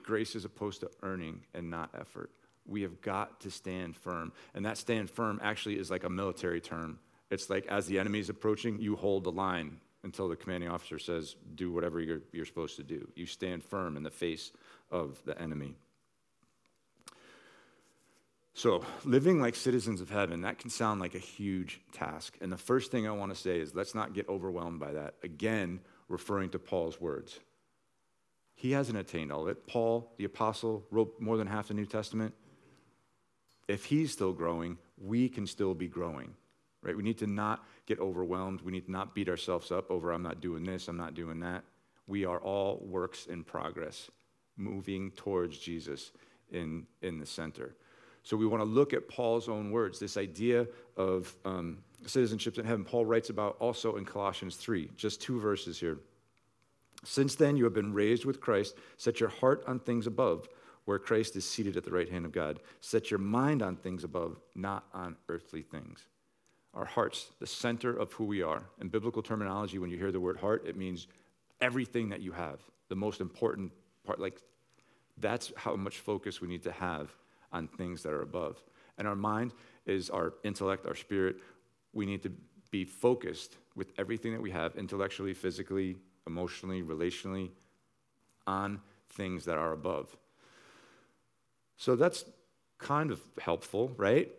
Grace 0.09 0.35
is 0.35 0.47
opposed 0.47 0.81
to 0.81 0.91
earning 1.03 1.43
and 1.53 1.69
not 1.69 1.91
effort. 1.93 2.31
We 2.65 2.81
have 2.81 3.03
got 3.03 3.43
to 3.43 3.51
stand 3.51 3.95
firm. 3.95 4.33
And 4.55 4.65
that 4.65 4.79
stand 4.79 5.11
firm 5.11 5.39
actually 5.43 5.79
is 5.79 5.91
like 5.91 6.03
a 6.03 6.09
military 6.09 6.63
term. 6.63 6.99
It's 7.31 7.51
like 7.51 7.67
as 7.67 7.85
the 7.85 7.99
enemy 7.99 8.19
is 8.19 8.31
approaching, 8.31 8.81
you 8.81 8.97
hold 8.97 9.25
the 9.25 9.31
line 9.31 9.81
until 10.05 10.27
the 10.27 10.35
commanding 10.35 10.71
officer 10.71 10.99
says, 10.99 11.37
do 11.55 11.71
whatever 11.71 12.01
you're, 12.01 12.23
you're 12.33 12.47
supposed 12.47 12.77
to 12.77 12.83
do. 12.83 13.07
You 13.17 13.27
stand 13.27 13.63
firm 13.63 13.99
in 13.99 14.03
the 14.03 14.11
face 14.11 14.51
of 14.91 15.23
the 15.27 15.39
enemy. 15.39 15.75
So, 18.55 18.83
living 19.05 19.43
like 19.43 19.57
citizens 19.57 20.01
of 20.01 20.09
heaven, 20.09 20.41
that 20.41 20.59
can 20.59 20.71
sound 20.71 21.03
like 21.03 21.15
a 21.15 21.19
huge 21.19 21.83
task. 21.93 22.39
And 22.41 22.51
the 22.51 22.57
first 22.57 22.91
thing 22.91 23.07
I 23.07 23.11
want 23.11 23.31
to 23.35 23.39
say 23.39 23.61
is 23.61 23.75
let's 23.75 23.95
not 23.95 24.15
get 24.15 24.27
overwhelmed 24.27 24.81
by 24.81 24.93
that. 24.93 25.17
Again, 25.23 25.81
referring 26.09 26.49
to 26.51 26.59
Paul's 26.59 26.99
words. 26.99 27.41
He 28.59 28.73
hasn't 28.73 28.99
attained 28.99 29.31
all 29.31 29.43
of 29.43 29.49
it. 29.49 29.69
Paul, 29.69 30.13
the 30.17 30.25
apostle, 30.25 30.85
wrote 30.91 31.15
more 31.21 31.37
than 31.37 31.47
half 31.47 31.69
the 31.69 31.75
New 31.75 31.87
Testament. 31.87 32.35
If 33.69 33.85
he's 33.85 34.11
still 34.11 34.33
growing, 34.33 34.79
we 35.01 35.29
can 35.29 35.47
still 35.47 35.75
be 35.75 35.87
growing. 35.87 36.35
Right? 36.83 36.97
We 36.97 37.05
need 37.05 37.19
to 37.19 37.29
not 37.29 37.65
get 37.87 38.01
overwhelmed. 38.01 38.63
We 38.63 38.73
need 38.73 38.87
to 38.87 38.91
not 38.91 39.15
beat 39.15 39.29
ourselves 39.29 39.71
up 39.71 39.93
over 39.93 40.11
I'm 40.11 40.25
not 40.25 40.41
doing 40.41 40.65
this, 40.65 40.89
I'm 40.89 40.97
not 40.97 41.15
doing 41.15 41.39
that. 41.39 41.63
We 42.09 42.25
are 42.25 42.41
all 42.41 42.83
works 42.85 43.27
in 43.27 43.45
progress, 43.45 44.11
moving 44.57 45.13
towards 45.13 45.57
Jesus 45.61 46.11
in, 46.51 46.85
in 47.01 47.21
the 47.21 47.27
center. 47.27 47.77
So 48.25 48.37
we 48.37 48.45
want 48.45 48.61
to 48.61 48.69
look 48.69 48.93
at 48.93 49.09
Paul's 49.09 49.49
own 49.49 49.71
words, 49.71 50.01
this 50.01 50.17
idea 50.17 50.67
of 50.97 51.33
um, 51.45 51.79
citizenships 52.07 52.59
in 52.59 52.65
heaven. 52.65 52.85
Paul 52.85 53.07
writes 53.07 53.31
about 53.31 53.57
also 53.61 53.95
in 53.95 54.05
Colossians 54.05 54.57
3, 54.57 54.91
just 54.97 55.21
two 55.21 55.39
verses 55.39 55.79
here. 55.79 56.01
Since 57.05 57.37
then, 57.37 57.57
you 57.57 57.65
have 57.65 57.75
been 57.75 57.93
raised 57.93 58.25
with 58.25 58.41
Christ. 58.41 58.77
Set 58.97 59.21
your 59.21 59.29
heart 59.29 59.63
on 59.67 59.79
things 59.79 60.07
above, 60.07 60.49
where 60.85 60.99
Christ 60.99 61.37
is 61.37 61.45
seated 61.45 61.77
at 61.77 61.85
the 61.85 61.93
right 61.93 62.09
hand 62.09 62.25
of 62.25 62.33
God. 62.33 62.61
Set 62.81 63.11
your 63.11 63.21
mind 63.21 63.63
on 63.63 63.77
things 63.77 64.05
above, 64.05 64.39
not 64.55 64.85
on 64.93 65.17
earthly 65.29 65.63
things. 65.63 66.07
Our 66.75 66.85
hearts, 66.85 67.29
the 67.41 67.47
center 67.47 67.97
of 67.97 68.13
who 68.13 68.25
we 68.25 68.43
are. 68.43 68.65
In 68.81 68.89
biblical 68.89 69.23
terminology, 69.23 69.79
when 69.79 69.91
you 69.91 69.99
hear 69.99 70.13
the 70.13 70.21
word 70.21 70.39
heart, 70.39 70.65
it 70.67 70.77
means 70.77 71.07
everything 71.61 72.09
that 72.11 72.21
you 72.21 72.33
have, 72.33 72.61
the 72.89 72.97
most 72.97 73.21
important 73.21 73.73
part. 74.05 74.21
Like, 74.21 74.41
that's 75.19 75.53
how 75.57 75.77
much 75.77 75.99
focus 75.99 76.41
we 76.41 76.49
need 76.49 76.63
to 76.65 76.73
have 76.73 77.11
on 77.53 77.69
things 77.69 78.03
that 78.03 78.13
are 78.13 78.23
above. 78.23 78.63
And 78.99 79.09
our 79.09 79.17
mind 79.17 79.55
is 79.87 80.11
our 80.11 80.35
intellect, 80.45 80.87
our 80.87 80.95
spirit. 80.95 81.37
We 81.93 82.07
need 82.07 82.23
to 82.23 82.33
be 82.71 82.85
focused 82.85 83.57
with 83.75 83.93
everything 83.99 84.33
that 84.33 84.43
we 84.43 84.51
have, 84.51 84.77
intellectually, 84.77 85.35
physically, 85.35 85.97
emotionally, 86.29 86.83
relationally, 86.83 87.51
on 88.47 88.81
things 89.11 89.45
that 89.47 89.59
are 89.59 89.73
above. 89.73 90.17
So 91.77 91.97
that's 91.97 92.25
kind 92.79 93.11
of 93.11 93.21
helpful, 93.41 93.93
right? 93.97 94.31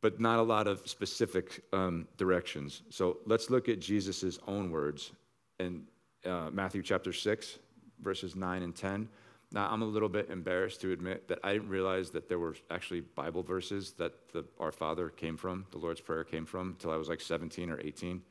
But 0.00 0.20
not 0.20 0.38
a 0.40 0.42
lot 0.42 0.66
of 0.66 0.88
specific 0.88 1.62
um, 1.72 2.08
directions. 2.16 2.82
So 2.90 3.18
let's 3.26 3.50
look 3.50 3.68
at 3.68 3.78
Jesus' 3.78 4.38
own 4.48 4.70
words 4.70 5.12
in 5.60 5.84
uh, 6.24 6.50
Matthew 6.52 6.82
chapter 6.82 7.12
6, 7.12 7.58
verses 8.00 8.34
9 8.34 8.62
and 8.62 8.74
10. 8.74 9.08
Now, 9.52 9.68
I'm 9.70 9.82
a 9.82 9.86
little 9.86 10.08
bit 10.08 10.28
embarrassed 10.28 10.80
to 10.80 10.92
admit 10.92 11.28
that 11.28 11.38
I 11.44 11.52
didn't 11.52 11.68
realize 11.68 12.10
that 12.10 12.28
there 12.28 12.38
were 12.38 12.56
actually 12.70 13.00
Bible 13.00 13.42
verses 13.42 13.92
that 13.92 14.12
the, 14.32 14.44
Our 14.58 14.72
Father 14.72 15.08
came 15.08 15.36
from, 15.36 15.66
the 15.70 15.78
Lord's 15.78 16.00
Prayer 16.00 16.24
came 16.24 16.44
from, 16.44 16.70
until 16.70 16.90
I 16.90 16.96
was 16.96 17.08
like 17.08 17.20
17 17.20 17.70
or 17.70 17.80
18. 17.80 18.22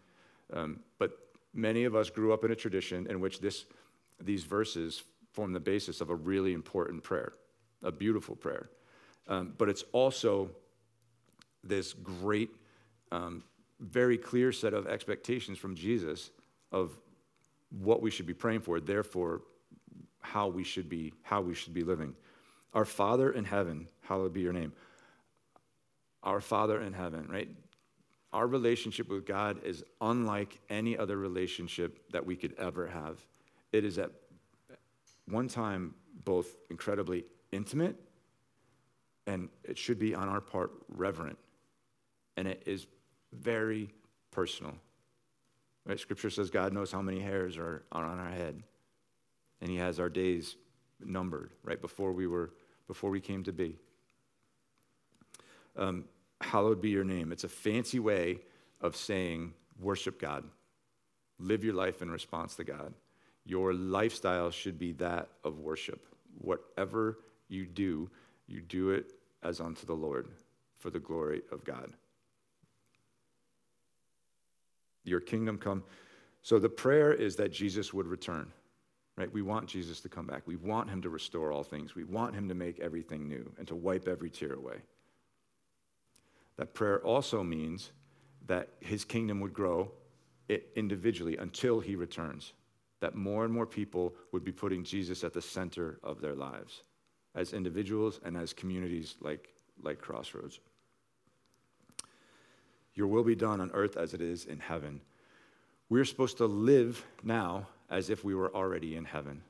Um, 0.54 0.80
but 1.00 1.25
many 1.56 1.86
of 1.86 1.96
us 1.96 2.10
grew 2.10 2.34
up 2.34 2.44
in 2.44 2.52
a 2.52 2.56
tradition 2.56 3.08
in 3.10 3.20
which 3.20 3.40
this, 3.40 3.66
these 4.22 4.44
verses 4.44 5.04
form 5.32 5.54
the 5.54 5.60
basis 5.60 6.02
of 6.02 6.10
a 6.10 6.16
really 6.16 6.54
important 6.54 7.02
prayer, 7.04 7.34
a 7.82 7.92
beautiful 7.92 8.36
prayer. 8.36 8.70
Um, 9.28 9.54
but 9.58 9.70
it's 9.70 9.84
also 9.92 10.52
this 11.64 11.94
great, 11.94 12.50
um, 13.12 13.44
very 13.80 14.18
clear 14.18 14.52
set 14.52 14.74
of 14.74 14.86
expectations 14.88 15.58
from 15.58 15.76
Jesus 15.76 16.30
of 16.72 16.98
what 17.70 18.02
we 18.02 18.12
should 18.12 18.28
be 18.28 18.34
praying 18.34 18.62
for. 18.62 18.80
Therefore, 18.80 19.42
how 20.22 20.48
we 20.48 20.64
should 20.64 20.90
be 20.90 21.14
how 21.24 21.42
we 21.42 21.54
should 21.54 21.74
be 21.74 21.84
living. 21.84 22.16
Our 22.74 22.86
Father 22.86 23.32
in 23.32 23.46
heaven, 23.46 23.88
hallowed 24.02 24.34
be 24.34 24.42
your 24.42 24.54
name. 24.54 24.74
Our 26.24 26.42
Father 26.42 26.82
in 26.82 26.94
heaven, 26.94 27.28
right? 27.30 27.50
Our 28.36 28.48
relationship 28.48 29.08
with 29.08 29.26
God 29.26 29.64
is 29.64 29.82
unlike 30.02 30.60
any 30.70 30.98
other 30.98 31.16
relationship 31.16 32.12
that 32.12 32.26
we 32.26 32.36
could 32.36 32.54
ever 32.58 32.86
have. 32.86 33.26
It 33.72 33.86
is 33.86 33.98
at 33.98 34.12
one 35.26 35.48
time 35.48 35.96
both 36.26 36.58
incredibly 36.70 37.24
intimate 37.54 37.96
and 39.26 39.48
it 39.64 39.78
should 39.78 39.98
be 39.98 40.14
on 40.14 40.28
our 40.28 40.42
part 40.42 40.72
reverent. 40.90 41.38
And 42.36 42.46
it 42.46 42.62
is 42.66 42.88
very 43.32 43.90
personal. 44.32 44.74
Right? 45.86 45.98
Scripture 45.98 46.30
says 46.30 46.50
God 46.50 46.74
knows 46.74 46.92
how 46.92 47.02
many 47.02 47.22
hairs 47.22 47.58
are 47.58 47.84
on 47.94 48.04
our 48.04 48.32
head 48.32 48.62
and 49.62 49.70
he 49.70 49.78
has 49.78 49.98
our 49.98 50.10
days 50.10 50.58
numbered 51.00 51.52
right 51.64 51.80
before 51.80 52.12
we 52.12 52.28
were 52.28 52.52
before 52.86 53.12
we 53.12 53.22
came 53.22 53.46
to 53.46 53.54
be 53.54 53.78
um, 55.78 56.04
hallowed 56.46 56.82
be 56.82 56.90
your 56.90 57.04
name 57.04 57.32
it's 57.32 57.44
a 57.44 57.50
fancy 57.50 58.00
way 58.00 58.40
of 58.82 58.96
saying 58.96 59.54
worship 59.80 60.20
god 60.20 60.44
live 61.40 61.64
your 61.64 61.74
life 61.74 62.02
in 62.02 62.10
response 62.10 62.56
to 62.56 62.64
god 62.64 62.94
your 63.46 63.74
lifestyle 63.74 64.50
should 64.52 64.80
be 64.80 64.92
that 64.92 65.30
of 65.44 65.60
worship 65.60 66.06
whatever 66.38 67.20
you 67.48 67.66
do 67.66 68.10
you 68.48 68.62
do 68.62 68.92
it 68.92 69.12
as 69.44 69.60
unto 69.60 69.86
the 69.86 69.94
lord 69.94 70.28
for 70.78 70.90
the 70.90 71.00
glory 71.00 71.42
of 71.52 71.64
god 71.64 71.92
your 75.04 75.20
kingdom 75.20 75.58
come 75.58 75.84
so 76.42 76.60
the 76.60 76.70
prayer 76.70 77.12
is 77.12 77.36
that 77.36 77.52
jesus 77.52 77.94
would 77.94 78.08
return 78.08 78.52
right? 79.18 79.32
We 79.32 79.42
want 79.42 79.68
Jesus 79.68 80.02
to 80.02 80.10
come 80.10 80.28
back. 80.28 80.44
We 80.46 80.58
want 80.58 80.90
him 80.90 81.02
to 81.02 81.10
restore 81.10 81.52
all 81.52 81.64
things. 81.64 81.96
We 81.96 82.04
want 82.04 82.36
him 82.36 82.50
to 82.50 82.56
make 82.56 82.80
everything 82.80 83.28
new 83.28 83.52
and 83.58 83.68
to 83.68 83.76
wipe 83.76 84.08
every 84.08 84.30
tear 84.30 84.54
away. 84.54 84.78
That 86.58 86.74
prayer 86.74 87.00
also 87.00 87.44
means 87.44 87.92
that 88.48 88.70
his 88.80 89.04
kingdom 89.04 89.40
would 89.42 89.54
grow 89.54 89.92
individually 90.76 91.38
until 91.38 91.80
he 91.80 91.96
returns. 91.96 92.54
That 93.02 93.16
more 93.16 93.44
and 93.44 93.54
more 93.54 93.66
people 93.66 94.16
would 94.32 94.44
be 94.44 94.52
putting 94.52 94.84
Jesus 94.84 95.24
at 95.24 95.34
the 95.34 95.42
center 95.42 96.00
of 96.04 96.22
their 96.22 96.36
lives 96.36 96.84
as 97.36 97.54
individuals 97.54 98.20
and 98.24 98.38
as 98.38 98.54
communities 98.54 99.16
like, 99.20 99.54
like 99.84 100.00
Crossroads. 100.00 100.60
Your 102.94 103.08
will 103.08 103.26
be 103.26 103.36
done 103.36 103.60
on 103.60 103.72
earth 103.74 103.98
as 103.98 104.14
it 104.14 104.22
is 104.22 104.46
in 104.46 104.60
heaven. 104.60 105.02
We're 105.90 106.06
supposed 106.06 106.38
to 106.38 106.46
live 106.46 107.06
now 107.24 107.68
as 107.90 108.10
if 108.10 108.24
we 108.24 108.34
were 108.34 108.56
already 108.56 108.96
in 108.96 109.04
heaven. 109.04 109.42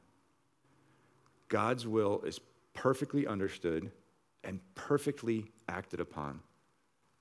God's 1.47 1.85
will 1.85 2.21
is 2.25 2.39
perfectly 2.74 3.27
understood 3.27 3.91
and 4.43 4.59
perfectly 4.74 5.45
acted 5.69 6.00
upon. 6.00 6.39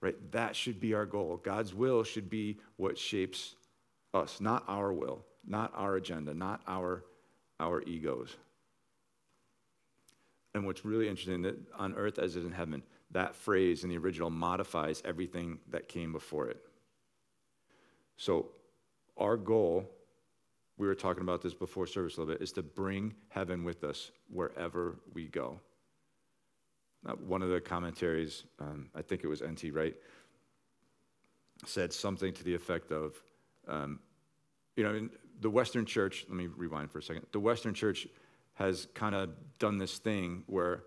Right? 0.05 0.33
That 0.33 0.55
should 0.55 0.81
be 0.81 0.93
our 0.93 1.07
goal. 1.07 1.41
God's 1.43 1.73
will 1.73 2.05
should 2.05 2.29
be 2.29 2.59
what 2.77 2.99
shapes 2.99 3.55
us, 4.13 4.39
not 4.39 4.63
our 4.69 4.93
will, 4.93 5.25
not 5.47 5.73
our 5.75 5.97
agenda, 5.97 6.35
not 6.35 6.61
our, 6.69 7.05
our 7.59 7.81
egos. 7.85 8.37
And 10.55 10.67
what's 10.67 10.85
really 10.85 11.09
interesting 11.09 11.41
that 11.43 11.57
on 11.79 11.95
earth 11.95 12.19
as 12.19 12.37
it 12.37 12.41
is 12.41 12.45
in 12.45 12.53
heaven, 12.53 12.83
that 13.13 13.35
phrase 13.35 13.83
in 13.83 13.89
the 13.89 13.97
original 13.97 14.29
modifies 14.29 15.03
everything 15.07 15.59
that 15.71 15.89
came 15.89 16.13
before 16.13 16.49
it. 16.49 16.61
So 18.19 18.51
our 19.17 19.39
goal 19.39 19.89
we 20.77 20.87
were 20.87 20.95
talking 20.95 21.23
about 21.23 21.41
this 21.41 21.55
before 21.55 21.87
service 21.87 22.17
a 22.17 22.21
little 22.21 22.35
bit, 22.35 22.43
is 22.43 22.53
to 22.53 22.63
bring 22.63 23.15
heaven 23.29 23.65
with 23.65 23.85
us 23.85 24.11
wherever 24.29 24.99
we 25.13 25.29
go. 25.29 25.61
Now, 27.05 27.13
one 27.15 27.43
of 27.43 27.51
the 27.51 27.61
commentaries, 27.61 28.45
um, 28.61 28.89
I 28.95 29.03
think 29.03 29.25
it 29.25 29.29
was 29.29 29.43
N.T. 29.43 29.71
Wright, 29.71 29.95
said 31.67 31.93
something 31.93 32.33
to 32.33 32.45
the 32.45 32.55
effect 32.55 32.93
of, 32.93 33.15
um, 33.69 34.01
you 34.77 34.85
know, 34.85 35.09
the 35.41 35.51
Western 35.51 35.85
church, 35.85 36.25
let 36.29 36.37
me 36.37 36.47
rewind 36.47 36.91
for 36.91 36.99
a 36.99 37.03
second. 37.03 37.27
The 37.33 37.41
Western 37.41 37.75
church 37.75 38.07
has 38.55 38.87
kind 38.95 39.15
of 39.15 39.31
done 39.59 39.79
this 39.79 39.99
thing 39.99 40.45
where, 40.47 40.85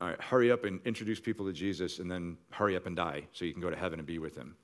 all 0.00 0.08
right, 0.08 0.20
hurry 0.20 0.52
up 0.52 0.64
and 0.64 0.80
introduce 0.84 1.20
people 1.20 1.46
to 1.46 1.52
Jesus 1.52 1.98
and 1.98 2.10
then 2.10 2.36
hurry 2.50 2.76
up 2.76 2.86
and 2.86 2.94
die 2.94 3.24
so 3.32 3.44
you 3.44 3.52
can 3.52 3.62
go 3.62 3.70
to 3.70 3.76
heaven 3.76 3.98
and 3.98 4.06
be 4.06 4.18
with 4.18 4.36
him. 4.36 4.56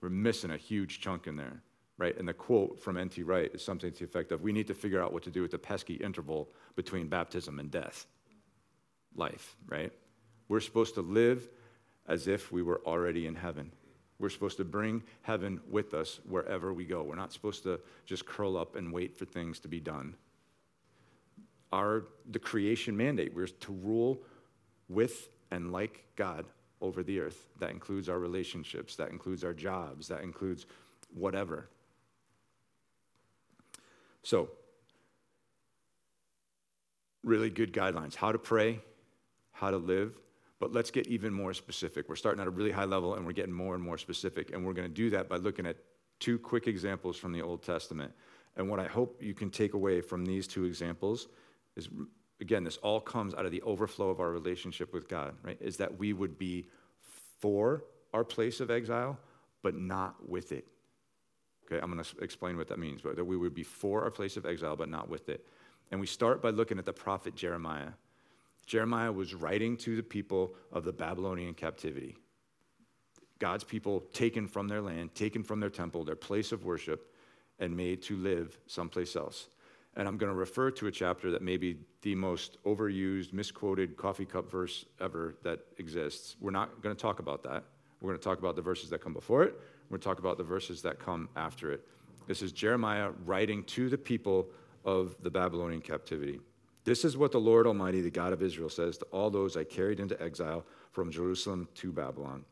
We're 0.00 0.10
missing 0.10 0.50
a 0.50 0.56
huge 0.56 1.00
chunk 1.00 1.26
in 1.26 1.36
there 1.36 1.62
right? 1.98 2.16
And 2.16 2.26
the 2.26 2.32
quote 2.32 2.80
from 2.80 2.96
N.T. 2.96 3.24
Wright 3.24 3.50
is 3.52 3.62
something 3.62 3.92
to 3.92 3.98
the 3.98 4.04
effect 4.04 4.32
of 4.32 4.40
We 4.40 4.52
need 4.52 4.68
to 4.68 4.74
figure 4.74 5.02
out 5.02 5.12
what 5.12 5.24
to 5.24 5.30
do 5.30 5.42
with 5.42 5.50
the 5.50 5.58
pesky 5.58 5.94
interval 5.94 6.48
between 6.76 7.08
baptism 7.08 7.58
and 7.58 7.70
death, 7.70 8.06
life, 9.14 9.56
right? 9.66 9.92
We're 10.48 10.60
supposed 10.60 10.94
to 10.94 11.02
live 11.02 11.48
as 12.06 12.26
if 12.26 12.50
we 12.50 12.62
were 12.62 12.80
already 12.86 13.26
in 13.26 13.34
heaven. 13.34 13.70
We're 14.18 14.30
supposed 14.30 14.56
to 14.56 14.64
bring 14.64 15.02
heaven 15.22 15.60
with 15.70 15.94
us 15.94 16.20
wherever 16.28 16.72
we 16.72 16.84
go. 16.84 17.02
We're 17.02 17.14
not 17.14 17.32
supposed 17.32 17.62
to 17.64 17.80
just 18.06 18.26
curl 18.26 18.56
up 18.56 18.74
and 18.74 18.92
wait 18.92 19.16
for 19.16 19.24
things 19.24 19.60
to 19.60 19.68
be 19.68 19.80
done. 19.80 20.14
Our 21.72 22.06
the 22.30 22.38
creation 22.38 22.96
mandate, 22.96 23.34
we're 23.34 23.46
to 23.46 23.72
rule 23.72 24.22
with 24.88 25.28
and 25.50 25.70
like 25.70 26.04
God 26.16 26.46
over 26.80 27.02
the 27.02 27.20
earth. 27.20 27.48
That 27.58 27.70
includes 27.70 28.08
our 28.08 28.18
relationships, 28.18 28.96
that 28.96 29.10
includes 29.10 29.44
our 29.44 29.54
jobs, 29.54 30.08
that 30.08 30.22
includes 30.22 30.66
whatever. 31.14 31.68
So, 34.22 34.50
really 37.22 37.50
good 37.50 37.72
guidelines 37.72 38.14
how 38.14 38.32
to 38.32 38.38
pray, 38.38 38.80
how 39.58 39.70
to 39.70 39.76
live, 39.76 40.18
but 40.60 40.72
let's 40.72 40.90
get 40.90 41.06
even 41.06 41.32
more 41.32 41.52
specific. 41.52 42.08
We're 42.08 42.16
starting 42.16 42.40
at 42.40 42.46
a 42.46 42.50
really 42.50 42.70
high 42.70 42.84
level 42.84 43.14
and 43.14 43.26
we're 43.26 43.32
getting 43.32 43.52
more 43.52 43.74
and 43.74 43.82
more 43.82 43.98
specific, 43.98 44.52
and 44.52 44.64
we're 44.64 44.72
going 44.72 44.88
to 44.88 44.94
do 44.94 45.10
that 45.10 45.28
by 45.28 45.36
looking 45.36 45.66
at 45.66 45.76
two 46.20 46.38
quick 46.38 46.66
examples 46.66 47.16
from 47.16 47.32
the 47.32 47.42
Old 47.42 47.62
Testament. 47.62 48.12
And 48.56 48.68
what 48.68 48.80
I 48.80 48.86
hope 48.86 49.22
you 49.22 49.34
can 49.34 49.50
take 49.50 49.74
away 49.74 50.00
from 50.00 50.24
these 50.24 50.46
two 50.46 50.64
examples 50.64 51.28
is 51.76 51.88
again, 52.40 52.64
this 52.64 52.76
all 52.78 53.00
comes 53.00 53.34
out 53.34 53.44
of 53.44 53.52
the 53.52 53.62
overflow 53.62 54.10
of 54.10 54.20
our 54.20 54.30
relationship 54.30 54.92
with 54.92 55.08
God, 55.08 55.34
right? 55.42 55.58
Is 55.60 55.76
that 55.78 55.98
we 55.98 56.12
would 56.12 56.38
be 56.38 56.66
for 57.40 57.84
our 58.14 58.24
place 58.24 58.60
of 58.60 58.70
exile, 58.70 59.18
but 59.62 59.74
not 59.74 60.28
with 60.28 60.52
it. 60.52 60.66
Okay, 61.66 61.80
I'm 61.82 61.92
going 61.92 62.02
to 62.02 62.18
explain 62.20 62.56
what 62.56 62.68
that 62.68 62.78
means, 62.78 63.02
but 63.02 63.16
that 63.16 63.24
we 63.24 63.36
would 63.36 63.54
be 63.54 63.62
for 63.62 64.02
our 64.02 64.10
place 64.10 64.36
of 64.36 64.46
exile, 64.46 64.76
but 64.76 64.88
not 64.88 65.08
with 65.08 65.28
it. 65.28 65.46
And 65.90 66.00
we 66.00 66.06
start 66.06 66.40
by 66.40 66.50
looking 66.50 66.78
at 66.78 66.84
the 66.84 66.92
prophet 66.92 67.34
Jeremiah. 67.34 67.90
Jeremiah 68.68 69.10
was 69.10 69.34
writing 69.34 69.78
to 69.78 69.96
the 69.96 70.02
people 70.02 70.54
of 70.70 70.84
the 70.84 70.92
Babylonian 70.92 71.54
captivity. 71.54 72.16
God's 73.38 73.64
people 73.64 74.00
taken 74.12 74.46
from 74.46 74.68
their 74.68 74.82
land, 74.82 75.14
taken 75.14 75.42
from 75.42 75.58
their 75.58 75.70
temple, 75.70 76.04
their 76.04 76.14
place 76.14 76.52
of 76.52 76.66
worship, 76.66 77.14
and 77.58 77.74
made 77.74 78.02
to 78.02 78.16
live 78.16 78.58
someplace 78.66 79.16
else. 79.16 79.48
And 79.96 80.06
I'm 80.06 80.18
going 80.18 80.30
to 80.30 80.36
refer 80.36 80.70
to 80.72 80.86
a 80.86 80.90
chapter 80.90 81.30
that 81.30 81.40
may 81.40 81.56
be 81.56 81.78
the 82.02 82.14
most 82.14 82.62
overused, 82.64 83.32
misquoted 83.32 83.96
coffee 83.96 84.26
cup 84.26 84.50
verse 84.50 84.84
ever 85.00 85.36
that 85.42 85.60
exists. 85.78 86.36
We're 86.38 86.50
not 86.50 86.82
going 86.82 86.94
to 86.94 87.00
talk 87.00 87.20
about 87.20 87.42
that. 87.44 87.64
We're 88.02 88.10
going 88.10 88.20
to 88.20 88.24
talk 88.24 88.38
about 88.38 88.54
the 88.54 88.62
verses 88.62 88.90
that 88.90 89.00
come 89.00 89.14
before 89.14 89.44
it. 89.44 89.54
We're 89.88 89.96
going 89.96 90.00
to 90.02 90.08
talk 90.08 90.18
about 90.18 90.36
the 90.36 90.44
verses 90.44 90.82
that 90.82 90.98
come 90.98 91.30
after 91.36 91.72
it. 91.72 91.88
This 92.26 92.42
is 92.42 92.52
Jeremiah 92.52 93.12
writing 93.24 93.64
to 93.64 93.88
the 93.88 93.98
people 93.98 94.50
of 94.84 95.16
the 95.22 95.30
Babylonian 95.30 95.80
captivity. 95.80 96.38
This 96.84 97.04
is 97.04 97.16
what 97.16 97.32
the 97.32 97.40
Lord 97.40 97.66
Almighty, 97.66 98.00
the 98.00 98.10
God 98.10 98.32
of 98.32 98.42
Israel, 98.42 98.70
says 98.70 98.98
to 98.98 99.04
all 99.06 99.30
those 99.30 99.56
I 99.56 99.64
carried 99.64 100.00
into 100.00 100.20
exile 100.22 100.64
from 100.92 101.10
Jerusalem 101.10 101.68
to 101.76 101.92
Babylon 101.92 102.44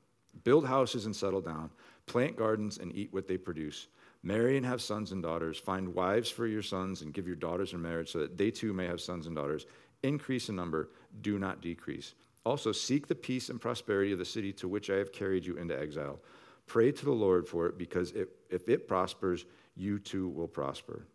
Build 0.44 0.66
houses 0.66 1.06
and 1.06 1.14
settle 1.14 1.40
down, 1.40 1.70
plant 2.06 2.36
gardens 2.36 2.78
and 2.78 2.94
eat 2.94 3.12
what 3.12 3.26
they 3.26 3.36
produce. 3.36 3.88
Marry 4.22 4.56
and 4.56 4.66
have 4.66 4.82
sons 4.82 5.12
and 5.12 5.22
daughters. 5.22 5.58
Find 5.58 5.94
wives 5.94 6.30
for 6.30 6.46
your 6.46 6.62
sons 6.62 7.02
and 7.02 7.14
give 7.14 7.26
your 7.26 7.36
daughters 7.36 7.72
in 7.72 7.80
marriage 7.80 8.10
so 8.10 8.18
that 8.18 8.36
they 8.36 8.50
too 8.50 8.72
may 8.72 8.86
have 8.86 9.00
sons 9.00 9.26
and 9.26 9.36
daughters. 9.36 9.66
Increase 10.02 10.48
in 10.48 10.56
number, 10.56 10.90
do 11.20 11.38
not 11.38 11.60
decrease. 11.60 12.14
Also, 12.44 12.70
seek 12.70 13.06
the 13.06 13.14
peace 13.14 13.48
and 13.48 13.60
prosperity 13.60 14.12
of 14.12 14.18
the 14.18 14.24
city 14.24 14.52
to 14.52 14.68
which 14.68 14.90
I 14.90 14.96
have 14.96 15.12
carried 15.12 15.44
you 15.44 15.56
into 15.56 15.78
exile. 15.78 16.20
Pray 16.66 16.92
to 16.92 17.04
the 17.04 17.12
Lord 17.12 17.46
for 17.46 17.66
it 17.66 17.78
because 17.78 18.12
it, 18.12 18.28
if 18.50 18.68
it 18.68 18.88
prospers, 18.88 19.44
you 19.76 19.98
too 19.98 20.28
will 20.28 20.48
prosper. 20.48 21.06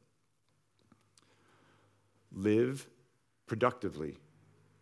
Live 2.34 2.88
productively 3.52 4.16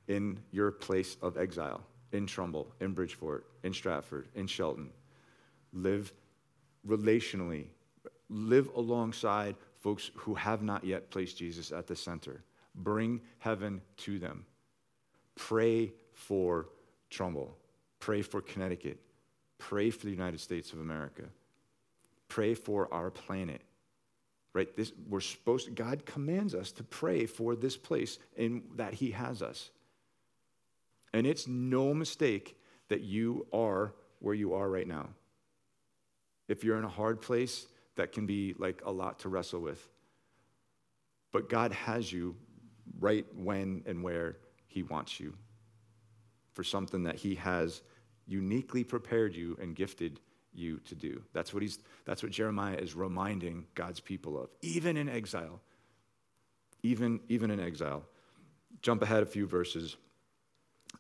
in 0.09 0.37
your 0.51 0.69
place 0.69 1.17
of 1.23 1.39
exile, 1.39 1.81
in 2.11 2.27
Trumbull, 2.27 2.71
in 2.79 2.93
Bridgeport, 2.93 3.47
in 3.63 3.73
Stratford, 3.73 4.27
in 4.35 4.45
Shelton. 4.45 4.91
Live 5.73 6.13
relationally. 6.87 7.65
Live 8.29 8.69
alongside 8.75 9.55
folks 9.79 10.11
who 10.13 10.35
have 10.35 10.61
not 10.61 10.83
yet 10.83 11.09
placed 11.09 11.35
Jesus 11.35 11.71
at 11.71 11.87
the 11.87 11.95
center. 11.95 12.43
Bring 12.75 13.21
heaven 13.39 13.81
to 13.97 14.19
them. 14.19 14.45
Pray 15.33 15.91
for 16.13 16.69
Trumbull. 17.09 17.57
Pray 17.99 18.21
for 18.21 18.39
Connecticut. 18.39 18.99
Pray 19.57 19.89
for 19.89 20.05
the 20.05 20.11
United 20.11 20.39
States 20.39 20.73
of 20.73 20.79
America. 20.79 21.23
Pray 22.27 22.53
for 22.53 22.87
our 22.93 23.09
planet. 23.09 23.63
Right? 24.53 24.75
This, 24.75 24.91
we're 25.07 25.19
supposed 25.19 25.75
God 25.75 26.05
commands 26.05 26.55
us 26.55 26.71
to 26.73 26.83
pray 26.83 27.25
for 27.25 27.55
this 27.55 27.77
place 27.77 28.17
in 28.35 28.63
that 28.75 28.93
He 28.93 29.11
has 29.11 29.41
us. 29.41 29.69
And 31.13 31.27
it's 31.27 31.47
no 31.47 31.93
mistake 31.93 32.57
that 32.89 33.01
you 33.01 33.47
are 33.53 33.93
where 34.19 34.35
you 34.35 34.53
are 34.53 34.69
right 34.69 34.87
now. 34.87 35.09
If 36.47 36.63
you're 36.63 36.77
in 36.77 36.83
a 36.83 36.89
hard 36.89 37.21
place, 37.21 37.67
that 37.95 38.11
can 38.11 38.25
be 38.25 38.55
like 38.57 38.81
a 38.85 38.91
lot 38.91 39.19
to 39.19 39.29
wrestle 39.29 39.59
with. 39.59 39.87
But 41.31 41.49
God 41.49 41.71
has 41.71 42.11
you 42.11 42.35
right 42.99 43.25
when 43.35 43.83
and 43.85 44.03
where 44.03 44.37
He 44.67 44.83
wants 44.83 45.19
you 45.19 45.35
for 46.53 46.63
something 46.63 47.03
that 47.03 47.15
He 47.15 47.35
has 47.35 47.81
uniquely 48.25 48.83
prepared 48.83 49.35
you 49.35 49.57
and 49.61 49.75
gifted 49.75 50.19
you 50.59 50.79
to 50.85 50.95
do. 50.95 51.23
That's 51.33 51.53
what, 51.53 51.63
he's, 51.63 51.79
that's 52.05 52.21
what 52.21 52.31
Jeremiah 52.31 52.75
is 52.75 52.95
reminding 52.95 53.65
God's 53.73 53.99
people 53.99 54.39
of, 54.39 54.49
even 54.61 54.97
in 54.97 55.09
exile. 55.09 55.59
Even, 56.83 57.19
even 57.27 57.51
in 57.51 57.59
exile. 57.59 58.03
Jump 58.81 59.01
ahead 59.01 59.23
a 59.23 59.25
few 59.25 59.47
verses. 59.47 59.97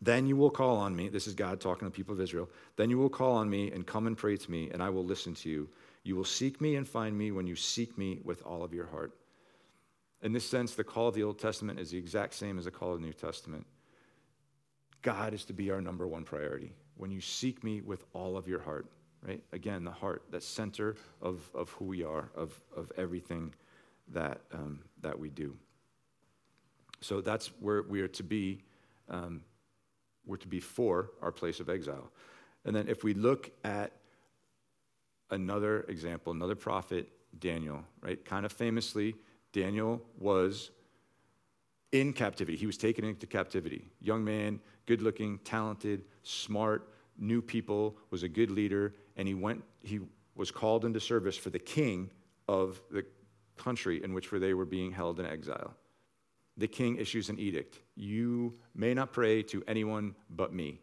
Then 0.01 0.27
you 0.27 0.35
will 0.35 0.49
call 0.49 0.77
on 0.77 0.95
me. 0.95 1.09
This 1.09 1.27
is 1.27 1.35
God 1.35 1.61
talking 1.61 1.85
to 1.87 1.91
the 1.91 1.95
people 1.95 2.13
of 2.13 2.21
Israel. 2.21 2.49
Then 2.75 2.89
you 2.89 2.97
will 2.97 3.09
call 3.09 3.35
on 3.35 3.49
me 3.49 3.71
and 3.71 3.85
come 3.85 4.07
and 4.07 4.17
pray 4.17 4.37
to 4.37 4.51
me, 4.51 4.69
and 4.71 4.81
I 4.81 4.89
will 4.89 5.05
listen 5.05 5.35
to 5.35 5.49
you. 5.49 5.69
You 6.03 6.15
will 6.15 6.25
seek 6.25 6.59
me 6.59 6.75
and 6.75 6.87
find 6.87 7.17
me 7.17 7.31
when 7.31 7.47
you 7.47 7.55
seek 7.55 7.97
me 7.97 8.19
with 8.23 8.41
all 8.45 8.63
of 8.63 8.73
your 8.73 8.87
heart. 8.87 9.13
In 10.21 10.33
this 10.33 10.45
sense, 10.45 10.73
the 10.73 10.83
call 10.83 11.07
of 11.07 11.15
the 11.15 11.23
Old 11.23 11.39
Testament 11.39 11.79
is 11.79 11.91
the 11.91 11.97
exact 11.97 12.33
same 12.33 12.57
as 12.57 12.65
the 12.65 12.71
call 12.71 12.93
of 12.93 12.99
the 12.99 13.05
New 13.05 13.13
Testament. 13.13 13.65
God 15.01 15.33
is 15.33 15.45
to 15.45 15.53
be 15.53 15.71
our 15.71 15.81
number 15.81 16.07
one 16.07 16.23
priority 16.23 16.73
when 16.99 17.11
you 17.11 17.21
seek 17.21 17.63
me 17.63 17.79
with 17.79 18.03
all 18.13 18.35
of 18.35 18.47
your 18.47 18.59
heart, 18.59 18.85
right? 19.21 19.43
Again, 19.51 19.83
the 19.83 19.91
heart, 19.91 20.23
the 20.29 20.41
center 20.41 20.95
of, 21.21 21.49
of 21.53 21.69
who 21.71 21.85
we 21.85 22.03
are, 22.03 22.29
of, 22.35 22.59
of 22.75 22.91
everything 22.97 23.53
that, 24.09 24.41
um, 24.53 24.79
that 25.01 25.17
we 25.17 25.29
do. 25.29 25.55
So 27.01 27.21
that's 27.21 27.47
where 27.59 27.83
we 27.83 28.01
are 28.01 28.07
to 28.09 28.23
be. 28.23 28.63
Um, 29.09 29.41
we're 30.25 30.37
to 30.37 30.47
be 30.47 30.59
for 30.59 31.11
our 31.21 31.31
place 31.31 31.59
of 31.59 31.69
exile. 31.69 32.11
And 32.65 32.75
then 32.75 32.87
if 32.87 33.03
we 33.03 33.13
look 33.13 33.51
at 33.63 33.91
another 35.31 35.81
example, 35.83 36.33
another 36.33 36.55
prophet, 36.55 37.09
Daniel, 37.39 37.83
right? 38.01 38.23
Kind 38.23 38.45
of 38.45 38.51
famously, 38.51 39.15
Daniel 39.53 40.01
was 40.17 40.71
in 41.91 42.13
captivity. 42.13 42.57
He 42.57 42.65
was 42.65 42.77
taken 42.77 43.03
into 43.03 43.25
captivity. 43.25 43.85
Young 44.01 44.23
man, 44.23 44.59
good 44.85 45.01
looking, 45.01 45.39
talented, 45.39 46.03
smart, 46.23 46.93
knew 47.17 47.41
people, 47.41 47.97
was 48.11 48.23
a 48.23 48.29
good 48.29 48.51
leader, 48.51 48.93
and 49.19 49.27
he 49.27 49.33
went, 49.33 49.61
he 49.83 49.99
was 50.33 50.49
called 50.49 50.85
into 50.85 51.01
service 51.01 51.35
for 51.35 51.49
the 51.49 51.59
king 51.59 52.09
of 52.47 52.81
the 52.89 53.05
country 53.57 54.01
in 54.01 54.13
which 54.13 54.29
they 54.31 54.53
were 54.53 54.65
being 54.65 54.93
held 54.93 55.19
in 55.19 55.25
exile. 55.25 55.73
The 56.55 56.69
king 56.69 56.95
issues 56.95 57.27
an 57.27 57.37
edict. 57.37 57.79
You 57.95 58.57
may 58.73 58.93
not 58.93 59.11
pray 59.11 59.43
to 59.43 59.61
anyone 59.67 60.15
but 60.29 60.53
me. 60.53 60.79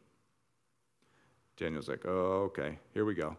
Daniel's 1.57 1.88
like, 1.88 2.05
oh, 2.05 2.51
okay, 2.51 2.79
here 2.92 3.07
we 3.07 3.14
go. 3.14 3.38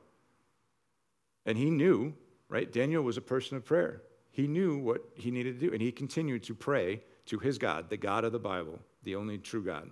And 1.45 1.59
he 1.59 1.69
knew, 1.69 2.15
right? 2.49 2.71
Daniel 2.71 3.03
was 3.03 3.17
a 3.17 3.21
person 3.21 3.55
of 3.55 3.65
prayer. 3.65 4.01
He 4.31 4.47
knew 4.47 4.79
what 4.79 5.03
he 5.13 5.29
needed 5.29 5.59
to 5.59 5.67
do, 5.67 5.73
and 5.73 5.81
he 5.81 5.91
continued 5.91 6.41
to 6.45 6.55
pray 6.55 7.03
to 7.27 7.37
his 7.37 7.59
God, 7.59 7.91
the 7.91 7.97
God 7.97 8.23
of 8.23 8.31
the 8.31 8.39
Bible, 8.39 8.79
the 9.03 9.15
only 9.15 9.37
true 9.37 9.63
God. 9.63 9.91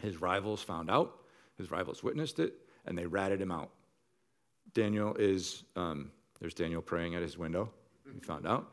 His 0.00 0.22
rivals 0.22 0.62
found 0.62 0.90
out, 0.90 1.18
his 1.58 1.70
rivals 1.70 2.02
witnessed 2.02 2.38
it, 2.38 2.54
and 2.86 2.96
they 2.96 3.06
ratted 3.06 3.40
him 3.40 3.50
out. 3.50 3.70
Daniel 4.72 5.14
is, 5.14 5.64
um, 5.76 6.10
there's 6.40 6.54
Daniel 6.54 6.82
praying 6.82 7.14
at 7.14 7.22
his 7.22 7.38
window, 7.38 7.70
he 8.12 8.20
found 8.20 8.46
out. 8.46 8.72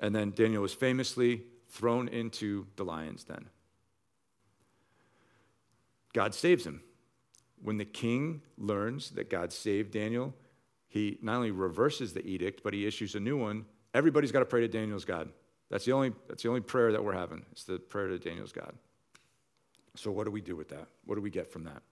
And 0.00 0.14
then 0.14 0.30
Daniel 0.30 0.62
was 0.62 0.74
famously 0.74 1.42
thrown 1.68 2.08
into 2.08 2.66
the 2.76 2.84
lion's 2.84 3.24
den. 3.24 3.46
God 6.12 6.34
saves 6.34 6.66
him. 6.66 6.82
When 7.60 7.76
the 7.76 7.84
king 7.84 8.42
learns 8.56 9.10
that 9.10 9.30
God 9.30 9.52
saved 9.52 9.92
Daniel, 9.92 10.34
he 10.86 11.18
not 11.20 11.36
only 11.36 11.50
reverses 11.50 12.12
the 12.12 12.26
edict, 12.26 12.62
but 12.62 12.72
he 12.72 12.86
issues 12.86 13.14
a 13.14 13.20
new 13.20 13.36
one. 13.36 13.66
Everybody's 13.94 14.32
got 14.32 14.40
to 14.40 14.46
pray 14.46 14.60
to 14.60 14.68
Daniel's 14.68 15.04
God. 15.04 15.28
That's 15.70 15.84
the 15.84 15.92
only, 15.92 16.12
that's 16.28 16.42
the 16.42 16.48
only 16.48 16.60
prayer 16.60 16.92
that 16.92 17.04
we're 17.04 17.14
having. 17.14 17.44
It's 17.52 17.64
the 17.64 17.78
prayer 17.78 18.08
to 18.08 18.18
Daniel's 18.18 18.52
God. 18.52 18.72
So, 19.96 20.10
what 20.10 20.24
do 20.24 20.30
we 20.30 20.40
do 20.40 20.56
with 20.56 20.68
that? 20.68 20.86
What 21.04 21.16
do 21.16 21.20
we 21.20 21.30
get 21.30 21.50
from 21.52 21.64
that? 21.64 21.82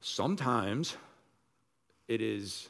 Sometimes 0.00 0.96
it 2.06 2.20
is 2.20 2.68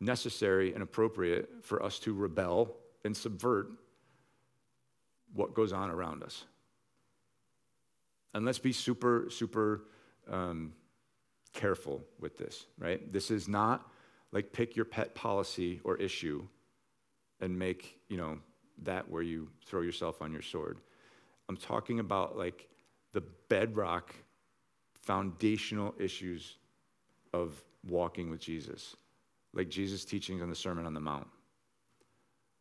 necessary 0.00 0.74
and 0.74 0.82
appropriate 0.82 1.48
for 1.62 1.82
us 1.82 1.98
to 2.00 2.12
rebel 2.12 2.76
and 3.04 3.16
subvert 3.16 3.70
what 5.34 5.54
goes 5.54 5.72
on 5.72 5.90
around 5.90 6.22
us. 6.22 6.44
And 8.34 8.44
let's 8.44 8.58
be 8.58 8.72
super, 8.72 9.28
super 9.30 9.84
um, 10.30 10.72
careful 11.52 12.02
with 12.18 12.38
this, 12.38 12.66
right? 12.78 13.12
This 13.12 13.30
is 13.30 13.48
not 13.48 13.90
like 14.32 14.52
pick 14.52 14.74
your 14.74 14.84
pet 14.84 15.14
policy 15.14 15.80
or 15.84 15.96
issue 15.98 16.46
and 17.40 17.58
make, 17.58 17.98
you 18.08 18.16
know, 18.16 18.38
that 18.82 19.08
where 19.10 19.22
you 19.22 19.48
throw 19.66 19.82
yourself 19.82 20.22
on 20.22 20.32
your 20.32 20.42
sword. 20.42 20.78
I'm 21.48 21.56
talking 21.56 22.00
about 22.00 22.36
like 22.36 22.68
the 23.12 23.22
bedrock 23.48 24.14
foundational 25.02 25.94
issues 25.98 26.56
of 27.32 27.62
walking 27.88 28.30
with 28.30 28.40
Jesus, 28.40 28.96
like 29.52 29.68
Jesus' 29.68 30.04
teachings 30.04 30.42
on 30.42 30.48
the 30.48 30.54
Sermon 30.54 30.86
on 30.86 30.94
the 30.94 31.00
Mount, 31.00 31.26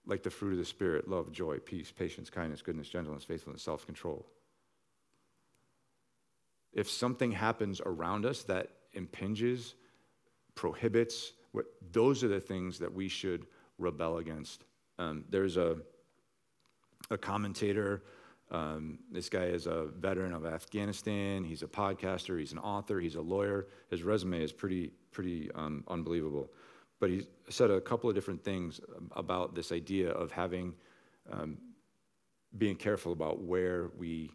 like 0.06 0.24
the 0.24 0.30
fruit 0.30 0.54
of 0.54 0.58
the 0.58 0.66
Spirit 0.66 1.08
love, 1.08 1.32
joy, 1.32 1.60
peace, 1.60 1.92
patience, 1.92 2.30
kindness, 2.30 2.62
goodness, 2.62 2.90
gentleness, 2.90 3.24
faithfulness, 3.24 3.62
self 3.62 3.86
control. 3.86 4.26
If 6.74 6.90
something 6.90 7.32
happens 7.32 7.82
around 7.86 8.26
us 8.26 8.44
that 8.44 8.70
impinges, 8.94 9.76
prohibits, 10.56 11.34
what, 11.52 11.66
those 11.92 12.24
are 12.24 12.30
the 12.30 12.40
things 12.40 12.80
that 12.80 12.94
we 12.94 13.08
should 13.08 13.46
rebel 13.78 14.18
against. 14.18 14.64
Um, 14.98 15.26
there's 15.30 15.58
a, 15.58 15.78
a 17.10 17.18
commentator. 17.18 18.04
Um, 18.52 19.00
this 19.10 19.30
guy 19.30 19.46
is 19.46 19.66
a 19.66 19.86
veteran 19.98 20.34
of 20.34 20.46
Afghanistan. 20.46 21.44
He's 21.44 21.64
a 21.64 21.68
podcaster. 21.68 22.38
He's 22.38 22.52
an 22.52 22.60
author. 22.60 23.00
He's 23.00 23.16
a 23.16 23.22
lawyer. 23.22 23.68
His 23.90 24.04
resume 24.04 24.44
is 24.44 24.52
pretty, 24.52 24.92
pretty 25.12 25.50
um, 25.56 25.86
unbelievable. 25.88 26.52
But 27.00 27.10
he 27.10 27.26
said 27.50 27.72
a 27.72 27.80
couple 27.80 28.10
of 28.10 28.16
different 28.16 28.44
things 28.44 28.82
about 29.14 29.56
this 29.56 29.72
idea 29.72 30.12
of 30.12 30.32
having, 30.32 30.74
um, 31.32 31.58
being 32.58 32.76
careful 32.76 33.14
about 33.14 33.42
where 33.42 33.90
we, 33.98 34.32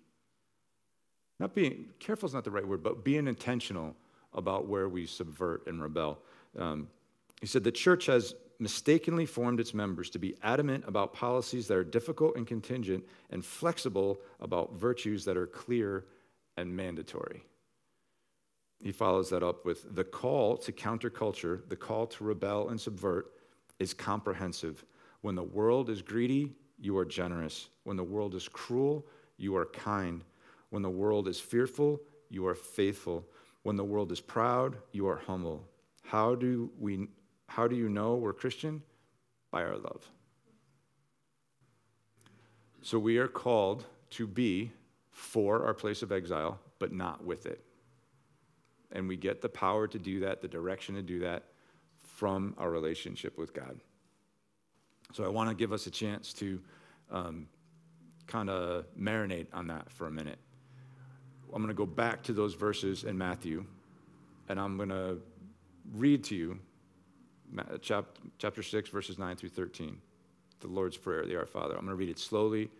not 1.39 1.55
being 1.55 1.91
careful 2.01 2.27
is 2.27 2.35
not 2.35 2.45
the 2.45 2.51
right 2.51 2.67
word, 2.67 2.83
but 2.83 3.05
being 3.05 3.29
intentional 3.29 3.95
about 4.33 4.67
where 4.67 4.89
we 4.89 5.07
subvert 5.07 5.67
and 5.67 5.83
rebel. 5.83 6.19
Um, 6.59 6.89
he 7.41 7.47
said 7.47 7.63
the 7.63 7.71
church 7.71 8.07
has 8.07 8.35
mistakenly 8.59 9.27
formed 9.27 9.61
its 9.61 9.75
members 9.75 10.11
to 10.11 10.19
be 10.19 10.37
adamant 10.43 10.85
about 10.87 11.13
policies 11.13 11.67
that 11.69 11.77
are 11.77 11.85
difficult 11.85 12.37
and 12.37 12.47
contingent 12.47 13.05
and 13.31 13.45
flexible 13.45 14.21
about 14.41 14.75
virtues 14.75 15.25
that 15.25 15.37
are 15.37 15.47
clear 15.47 16.07
and 16.57 16.75
mandatory. 16.75 17.45
He 18.81 18.93
follows 18.93 19.31
that 19.31 19.43
up 19.43 19.65
with 19.65 19.95
the 19.95 20.05
call 20.05 20.57
to 20.59 20.73
counterculture, 20.73 21.69
the 21.69 21.77
call 21.77 22.07
to 22.09 22.25
rebel 22.25 22.69
and 22.69 22.81
subvert 22.81 23.33
is 23.79 23.95
comprehensive. 23.95 24.85
When 25.23 25.35
the 25.35 25.43
world 25.43 25.91
is 25.91 26.03
greedy, 26.03 26.53
you 26.79 26.97
are 26.99 27.05
generous. 27.05 27.69
When 27.85 27.97
the 27.97 28.05
world 28.05 28.35
is 28.35 28.49
cruel, 28.49 29.07
you 29.39 29.57
are 29.57 29.67
kind. 29.67 30.23
When 30.71 30.83
the 30.83 30.91
world 30.91 31.29
is 31.29 31.41
fearful, 31.41 32.01
you 32.29 32.47
are 32.47 32.55
faithful. 32.55 33.27
When 33.63 33.77
the 33.77 33.85
world 33.85 34.13
is 34.13 34.21
proud, 34.21 34.77
you 34.93 35.09
are 35.09 35.17
humble. 35.17 35.67
How 36.03 36.35
do 36.35 36.71
we 36.79 37.09
how 37.49 37.69
do 37.69 37.77
you 37.77 37.89
know 37.89 38.15
we're 38.15 38.33
Christian? 38.33 38.83
By 39.51 39.63
our 39.63 39.77
love. 39.77 40.11
So 42.83 42.99
we 42.99 43.19
are 43.19 43.29
called 43.29 43.85
to 44.11 44.27
be 44.27 44.73
for 45.11 45.65
our 45.65 45.75
place 45.75 46.03
of 46.03 46.13
exile, 46.13 46.61
but 46.79 46.93
not 46.93 47.25
with 47.25 47.47
it. 47.47 47.65
And 48.93 49.09
we 49.09 49.17
get 49.17 49.41
the 49.41 49.49
power 49.49 49.89
to 49.89 49.99
do 49.99 50.21
that, 50.21 50.41
the 50.41 50.49
direction 50.49 50.95
to 50.95 51.03
do 51.03 51.19
that 51.21 51.45
from 52.03 52.55
our 52.59 52.71
relationship 52.71 53.39
with 53.39 53.53
God. 53.53 53.81
So 55.13 55.25
I 55.25 55.29
want 55.29 55.49
to 55.49 55.55
give 55.55 55.73
us 55.73 55.87
a 55.87 55.91
chance 55.91 56.33
to 56.35 56.61
um, 57.11 57.49
kind 58.27 58.51
of 58.51 58.85
marinate 58.99 59.47
on 59.53 59.67
that 59.69 59.91
for 59.91 60.07
a 60.07 60.11
minute. 60.11 60.39
I'm 61.53 61.63
going 61.63 61.69
to 61.69 61.75
go 61.75 61.87
back 61.87 62.23
to 62.25 62.33
those 62.33 62.55
verses 62.55 63.05
in 63.05 63.17
Matthew, 63.17 63.65
and 64.49 64.61
I'm 64.61 64.77
going 64.77 64.89
to 64.91 65.19
read 65.95 66.25
to 66.25 66.35
you 66.35 66.59
chapter 67.81 68.63
6, 68.63 68.91
verses 68.91 69.19
9 69.19 69.37
through 69.37 69.51
13, 69.51 69.99
the 70.61 70.67
Lord's 70.67 70.97
Prayer, 70.97 71.25
the 71.25 71.37
Our 71.37 71.47
Father. 71.47 71.75
I'm 71.75 71.85
going 71.85 71.89
to 71.89 71.95
read 71.95 72.09
it 72.09 72.19
slowly, 72.19 72.71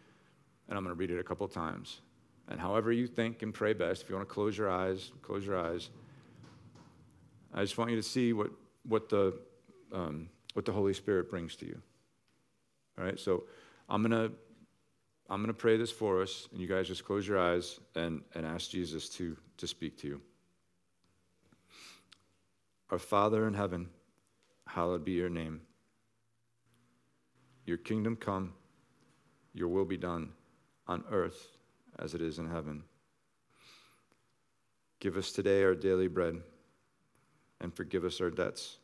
and 0.69 0.77
I'm 0.77 0.85
going 0.85 0.95
to 0.95 0.99
read 0.99 1.11
it 1.11 1.19
a 1.19 1.25
couple 1.25 1.47
times. 1.49 2.01
And 2.49 2.61
however 2.61 2.93
you 2.93 3.07
think 3.07 3.43
and 3.43 3.53
pray 3.53 3.73
best, 3.73 4.03
if 4.03 4.09
you 4.09 4.15
want 4.15 4.29
to 4.29 4.33
close 4.33 4.57
your 4.57 4.71
eyes, 4.71 5.11
close 5.23 5.45
your 5.45 5.59
eyes. 5.59 5.91
I 7.55 7.63
just 7.63 7.77
want 7.77 7.91
you 7.91 7.97
to 7.97 8.03
see 8.03 8.33
what, 8.33 8.51
what, 8.85 9.09
the, 9.09 9.35
um, 9.93 10.29
what 10.55 10.65
the 10.65 10.73
Holy 10.73 10.93
Spirit 10.93 11.31
brings 11.31 11.57
to 11.57 11.67
you. 11.67 11.81
All 12.99 13.05
right, 13.05 13.19
so 13.19 13.45
I'm 13.89 14.03
going 14.03 14.31
to 14.31 14.35
I'm 15.29 15.43
going 15.43 15.53
to 15.53 15.59
pray 15.59 15.77
this 15.77 15.91
for 15.91 16.23
us, 16.23 16.49
and 16.53 16.61
you 16.61 16.69
guys 16.69 16.87
just 16.87 17.05
close 17.05 17.27
your 17.27 17.39
eyes 17.39 17.81
and, 17.97 18.23
and 18.35 18.47
ask 18.47 18.71
Jesus 18.71 19.09
to, 19.11 19.37
to 19.57 19.67
speak 19.67 19.99
to 19.99 20.07
you. 20.07 20.21
Our 22.91 22.99
Father 22.99 23.49
in 23.49 23.55
heaven, 23.55 23.89
hallowed 24.67 25.05
be 25.05 25.13
your 25.13 25.29
name. 25.29 25.61
Your 27.65 27.77
kingdom 27.79 28.17
come, 28.17 28.53
your 29.55 29.69
will 29.69 29.85
be 29.85 29.97
done 29.97 30.31
on 30.87 31.05
earth 31.11 31.57
as 31.99 32.15
it 32.15 32.21
is 32.21 32.39
in 32.39 32.49
heaven. 32.49 32.83
Give 35.01 35.17
us 35.17 35.33
today 35.33 35.63
our 35.63 35.75
daily 35.75 36.09
bread 36.09 36.37
and 37.61 37.75
forgive 37.75 38.05
us 38.05 38.21
our 38.21 38.31
debts 38.31 38.79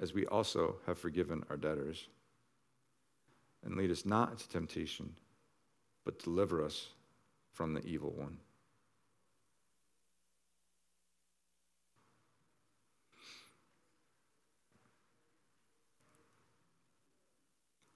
as 0.00 0.12
we 0.12 0.26
also 0.26 0.76
have 0.86 0.98
forgiven 0.98 1.44
our 1.50 1.56
debtors. 1.56 2.08
And 3.64 3.76
lead 3.76 3.90
us 3.90 4.04
not 4.04 4.32
into 4.32 4.48
temptation, 4.48 5.14
but 6.04 6.18
deliver 6.18 6.62
us 6.62 6.88
from 7.52 7.72
the 7.72 7.84
evil 7.86 8.10
one. 8.10 8.38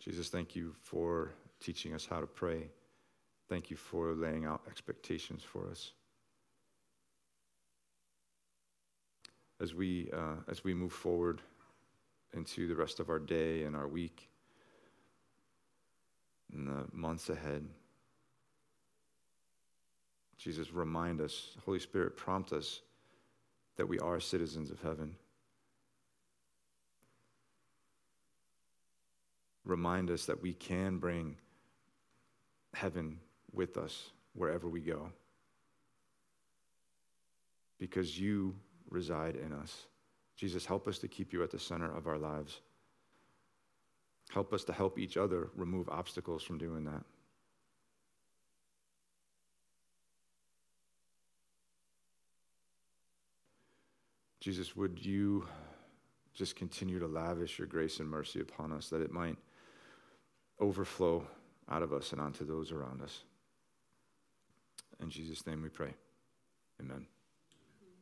Jesus, 0.00 0.30
thank 0.30 0.56
you 0.56 0.74
for 0.82 1.30
teaching 1.60 1.94
us 1.94 2.06
how 2.06 2.20
to 2.20 2.26
pray. 2.26 2.70
Thank 3.50 3.70
you 3.70 3.76
for 3.76 4.14
laying 4.14 4.46
out 4.46 4.62
expectations 4.66 5.42
for 5.42 5.68
us. 5.68 5.92
As 9.60 9.74
we, 9.74 10.08
uh, 10.10 10.36
as 10.48 10.64
we 10.64 10.72
move 10.72 10.92
forward 10.92 11.42
into 12.32 12.66
the 12.66 12.74
rest 12.74 12.98
of 12.98 13.10
our 13.10 13.18
day 13.18 13.64
and 13.64 13.76
our 13.76 13.88
week 13.88 14.30
and 16.50 16.66
the 16.66 16.86
months 16.92 17.28
ahead, 17.28 17.68
Jesus, 20.38 20.72
remind 20.72 21.20
us, 21.20 21.58
Holy 21.66 21.78
Spirit, 21.78 22.16
prompt 22.16 22.54
us 22.54 22.80
that 23.76 23.86
we 23.86 23.98
are 23.98 24.18
citizens 24.18 24.70
of 24.70 24.80
heaven. 24.80 25.14
Remind 29.70 30.10
us 30.10 30.26
that 30.26 30.42
we 30.42 30.52
can 30.52 30.98
bring 30.98 31.36
heaven 32.74 33.20
with 33.52 33.76
us 33.76 34.10
wherever 34.34 34.68
we 34.68 34.80
go 34.80 35.12
because 37.78 38.18
you 38.18 38.56
reside 38.90 39.36
in 39.36 39.52
us. 39.52 39.86
Jesus, 40.34 40.66
help 40.66 40.88
us 40.88 40.98
to 40.98 41.06
keep 41.06 41.32
you 41.32 41.44
at 41.44 41.52
the 41.52 41.58
center 41.60 41.96
of 41.96 42.08
our 42.08 42.18
lives. 42.18 42.62
Help 44.30 44.52
us 44.52 44.64
to 44.64 44.72
help 44.72 44.98
each 44.98 45.16
other 45.16 45.50
remove 45.54 45.88
obstacles 45.88 46.42
from 46.42 46.58
doing 46.58 46.84
that. 46.86 47.04
Jesus, 54.40 54.74
would 54.74 54.98
you 55.06 55.46
just 56.34 56.56
continue 56.56 56.98
to 56.98 57.06
lavish 57.06 57.56
your 57.56 57.68
grace 57.68 58.00
and 58.00 58.08
mercy 58.08 58.40
upon 58.40 58.72
us 58.72 58.88
that 58.88 59.00
it 59.00 59.12
might 59.12 59.36
overflow 60.60 61.26
out 61.68 61.82
of 61.82 61.92
us 61.92 62.12
and 62.12 62.20
onto 62.20 62.44
those 62.44 62.72
around 62.72 63.02
us? 63.02 63.24
In 65.00 65.10
Jesus' 65.10 65.46
name 65.46 65.62
we 65.62 65.68
pray. 65.68 65.94
Amen. 66.80 67.06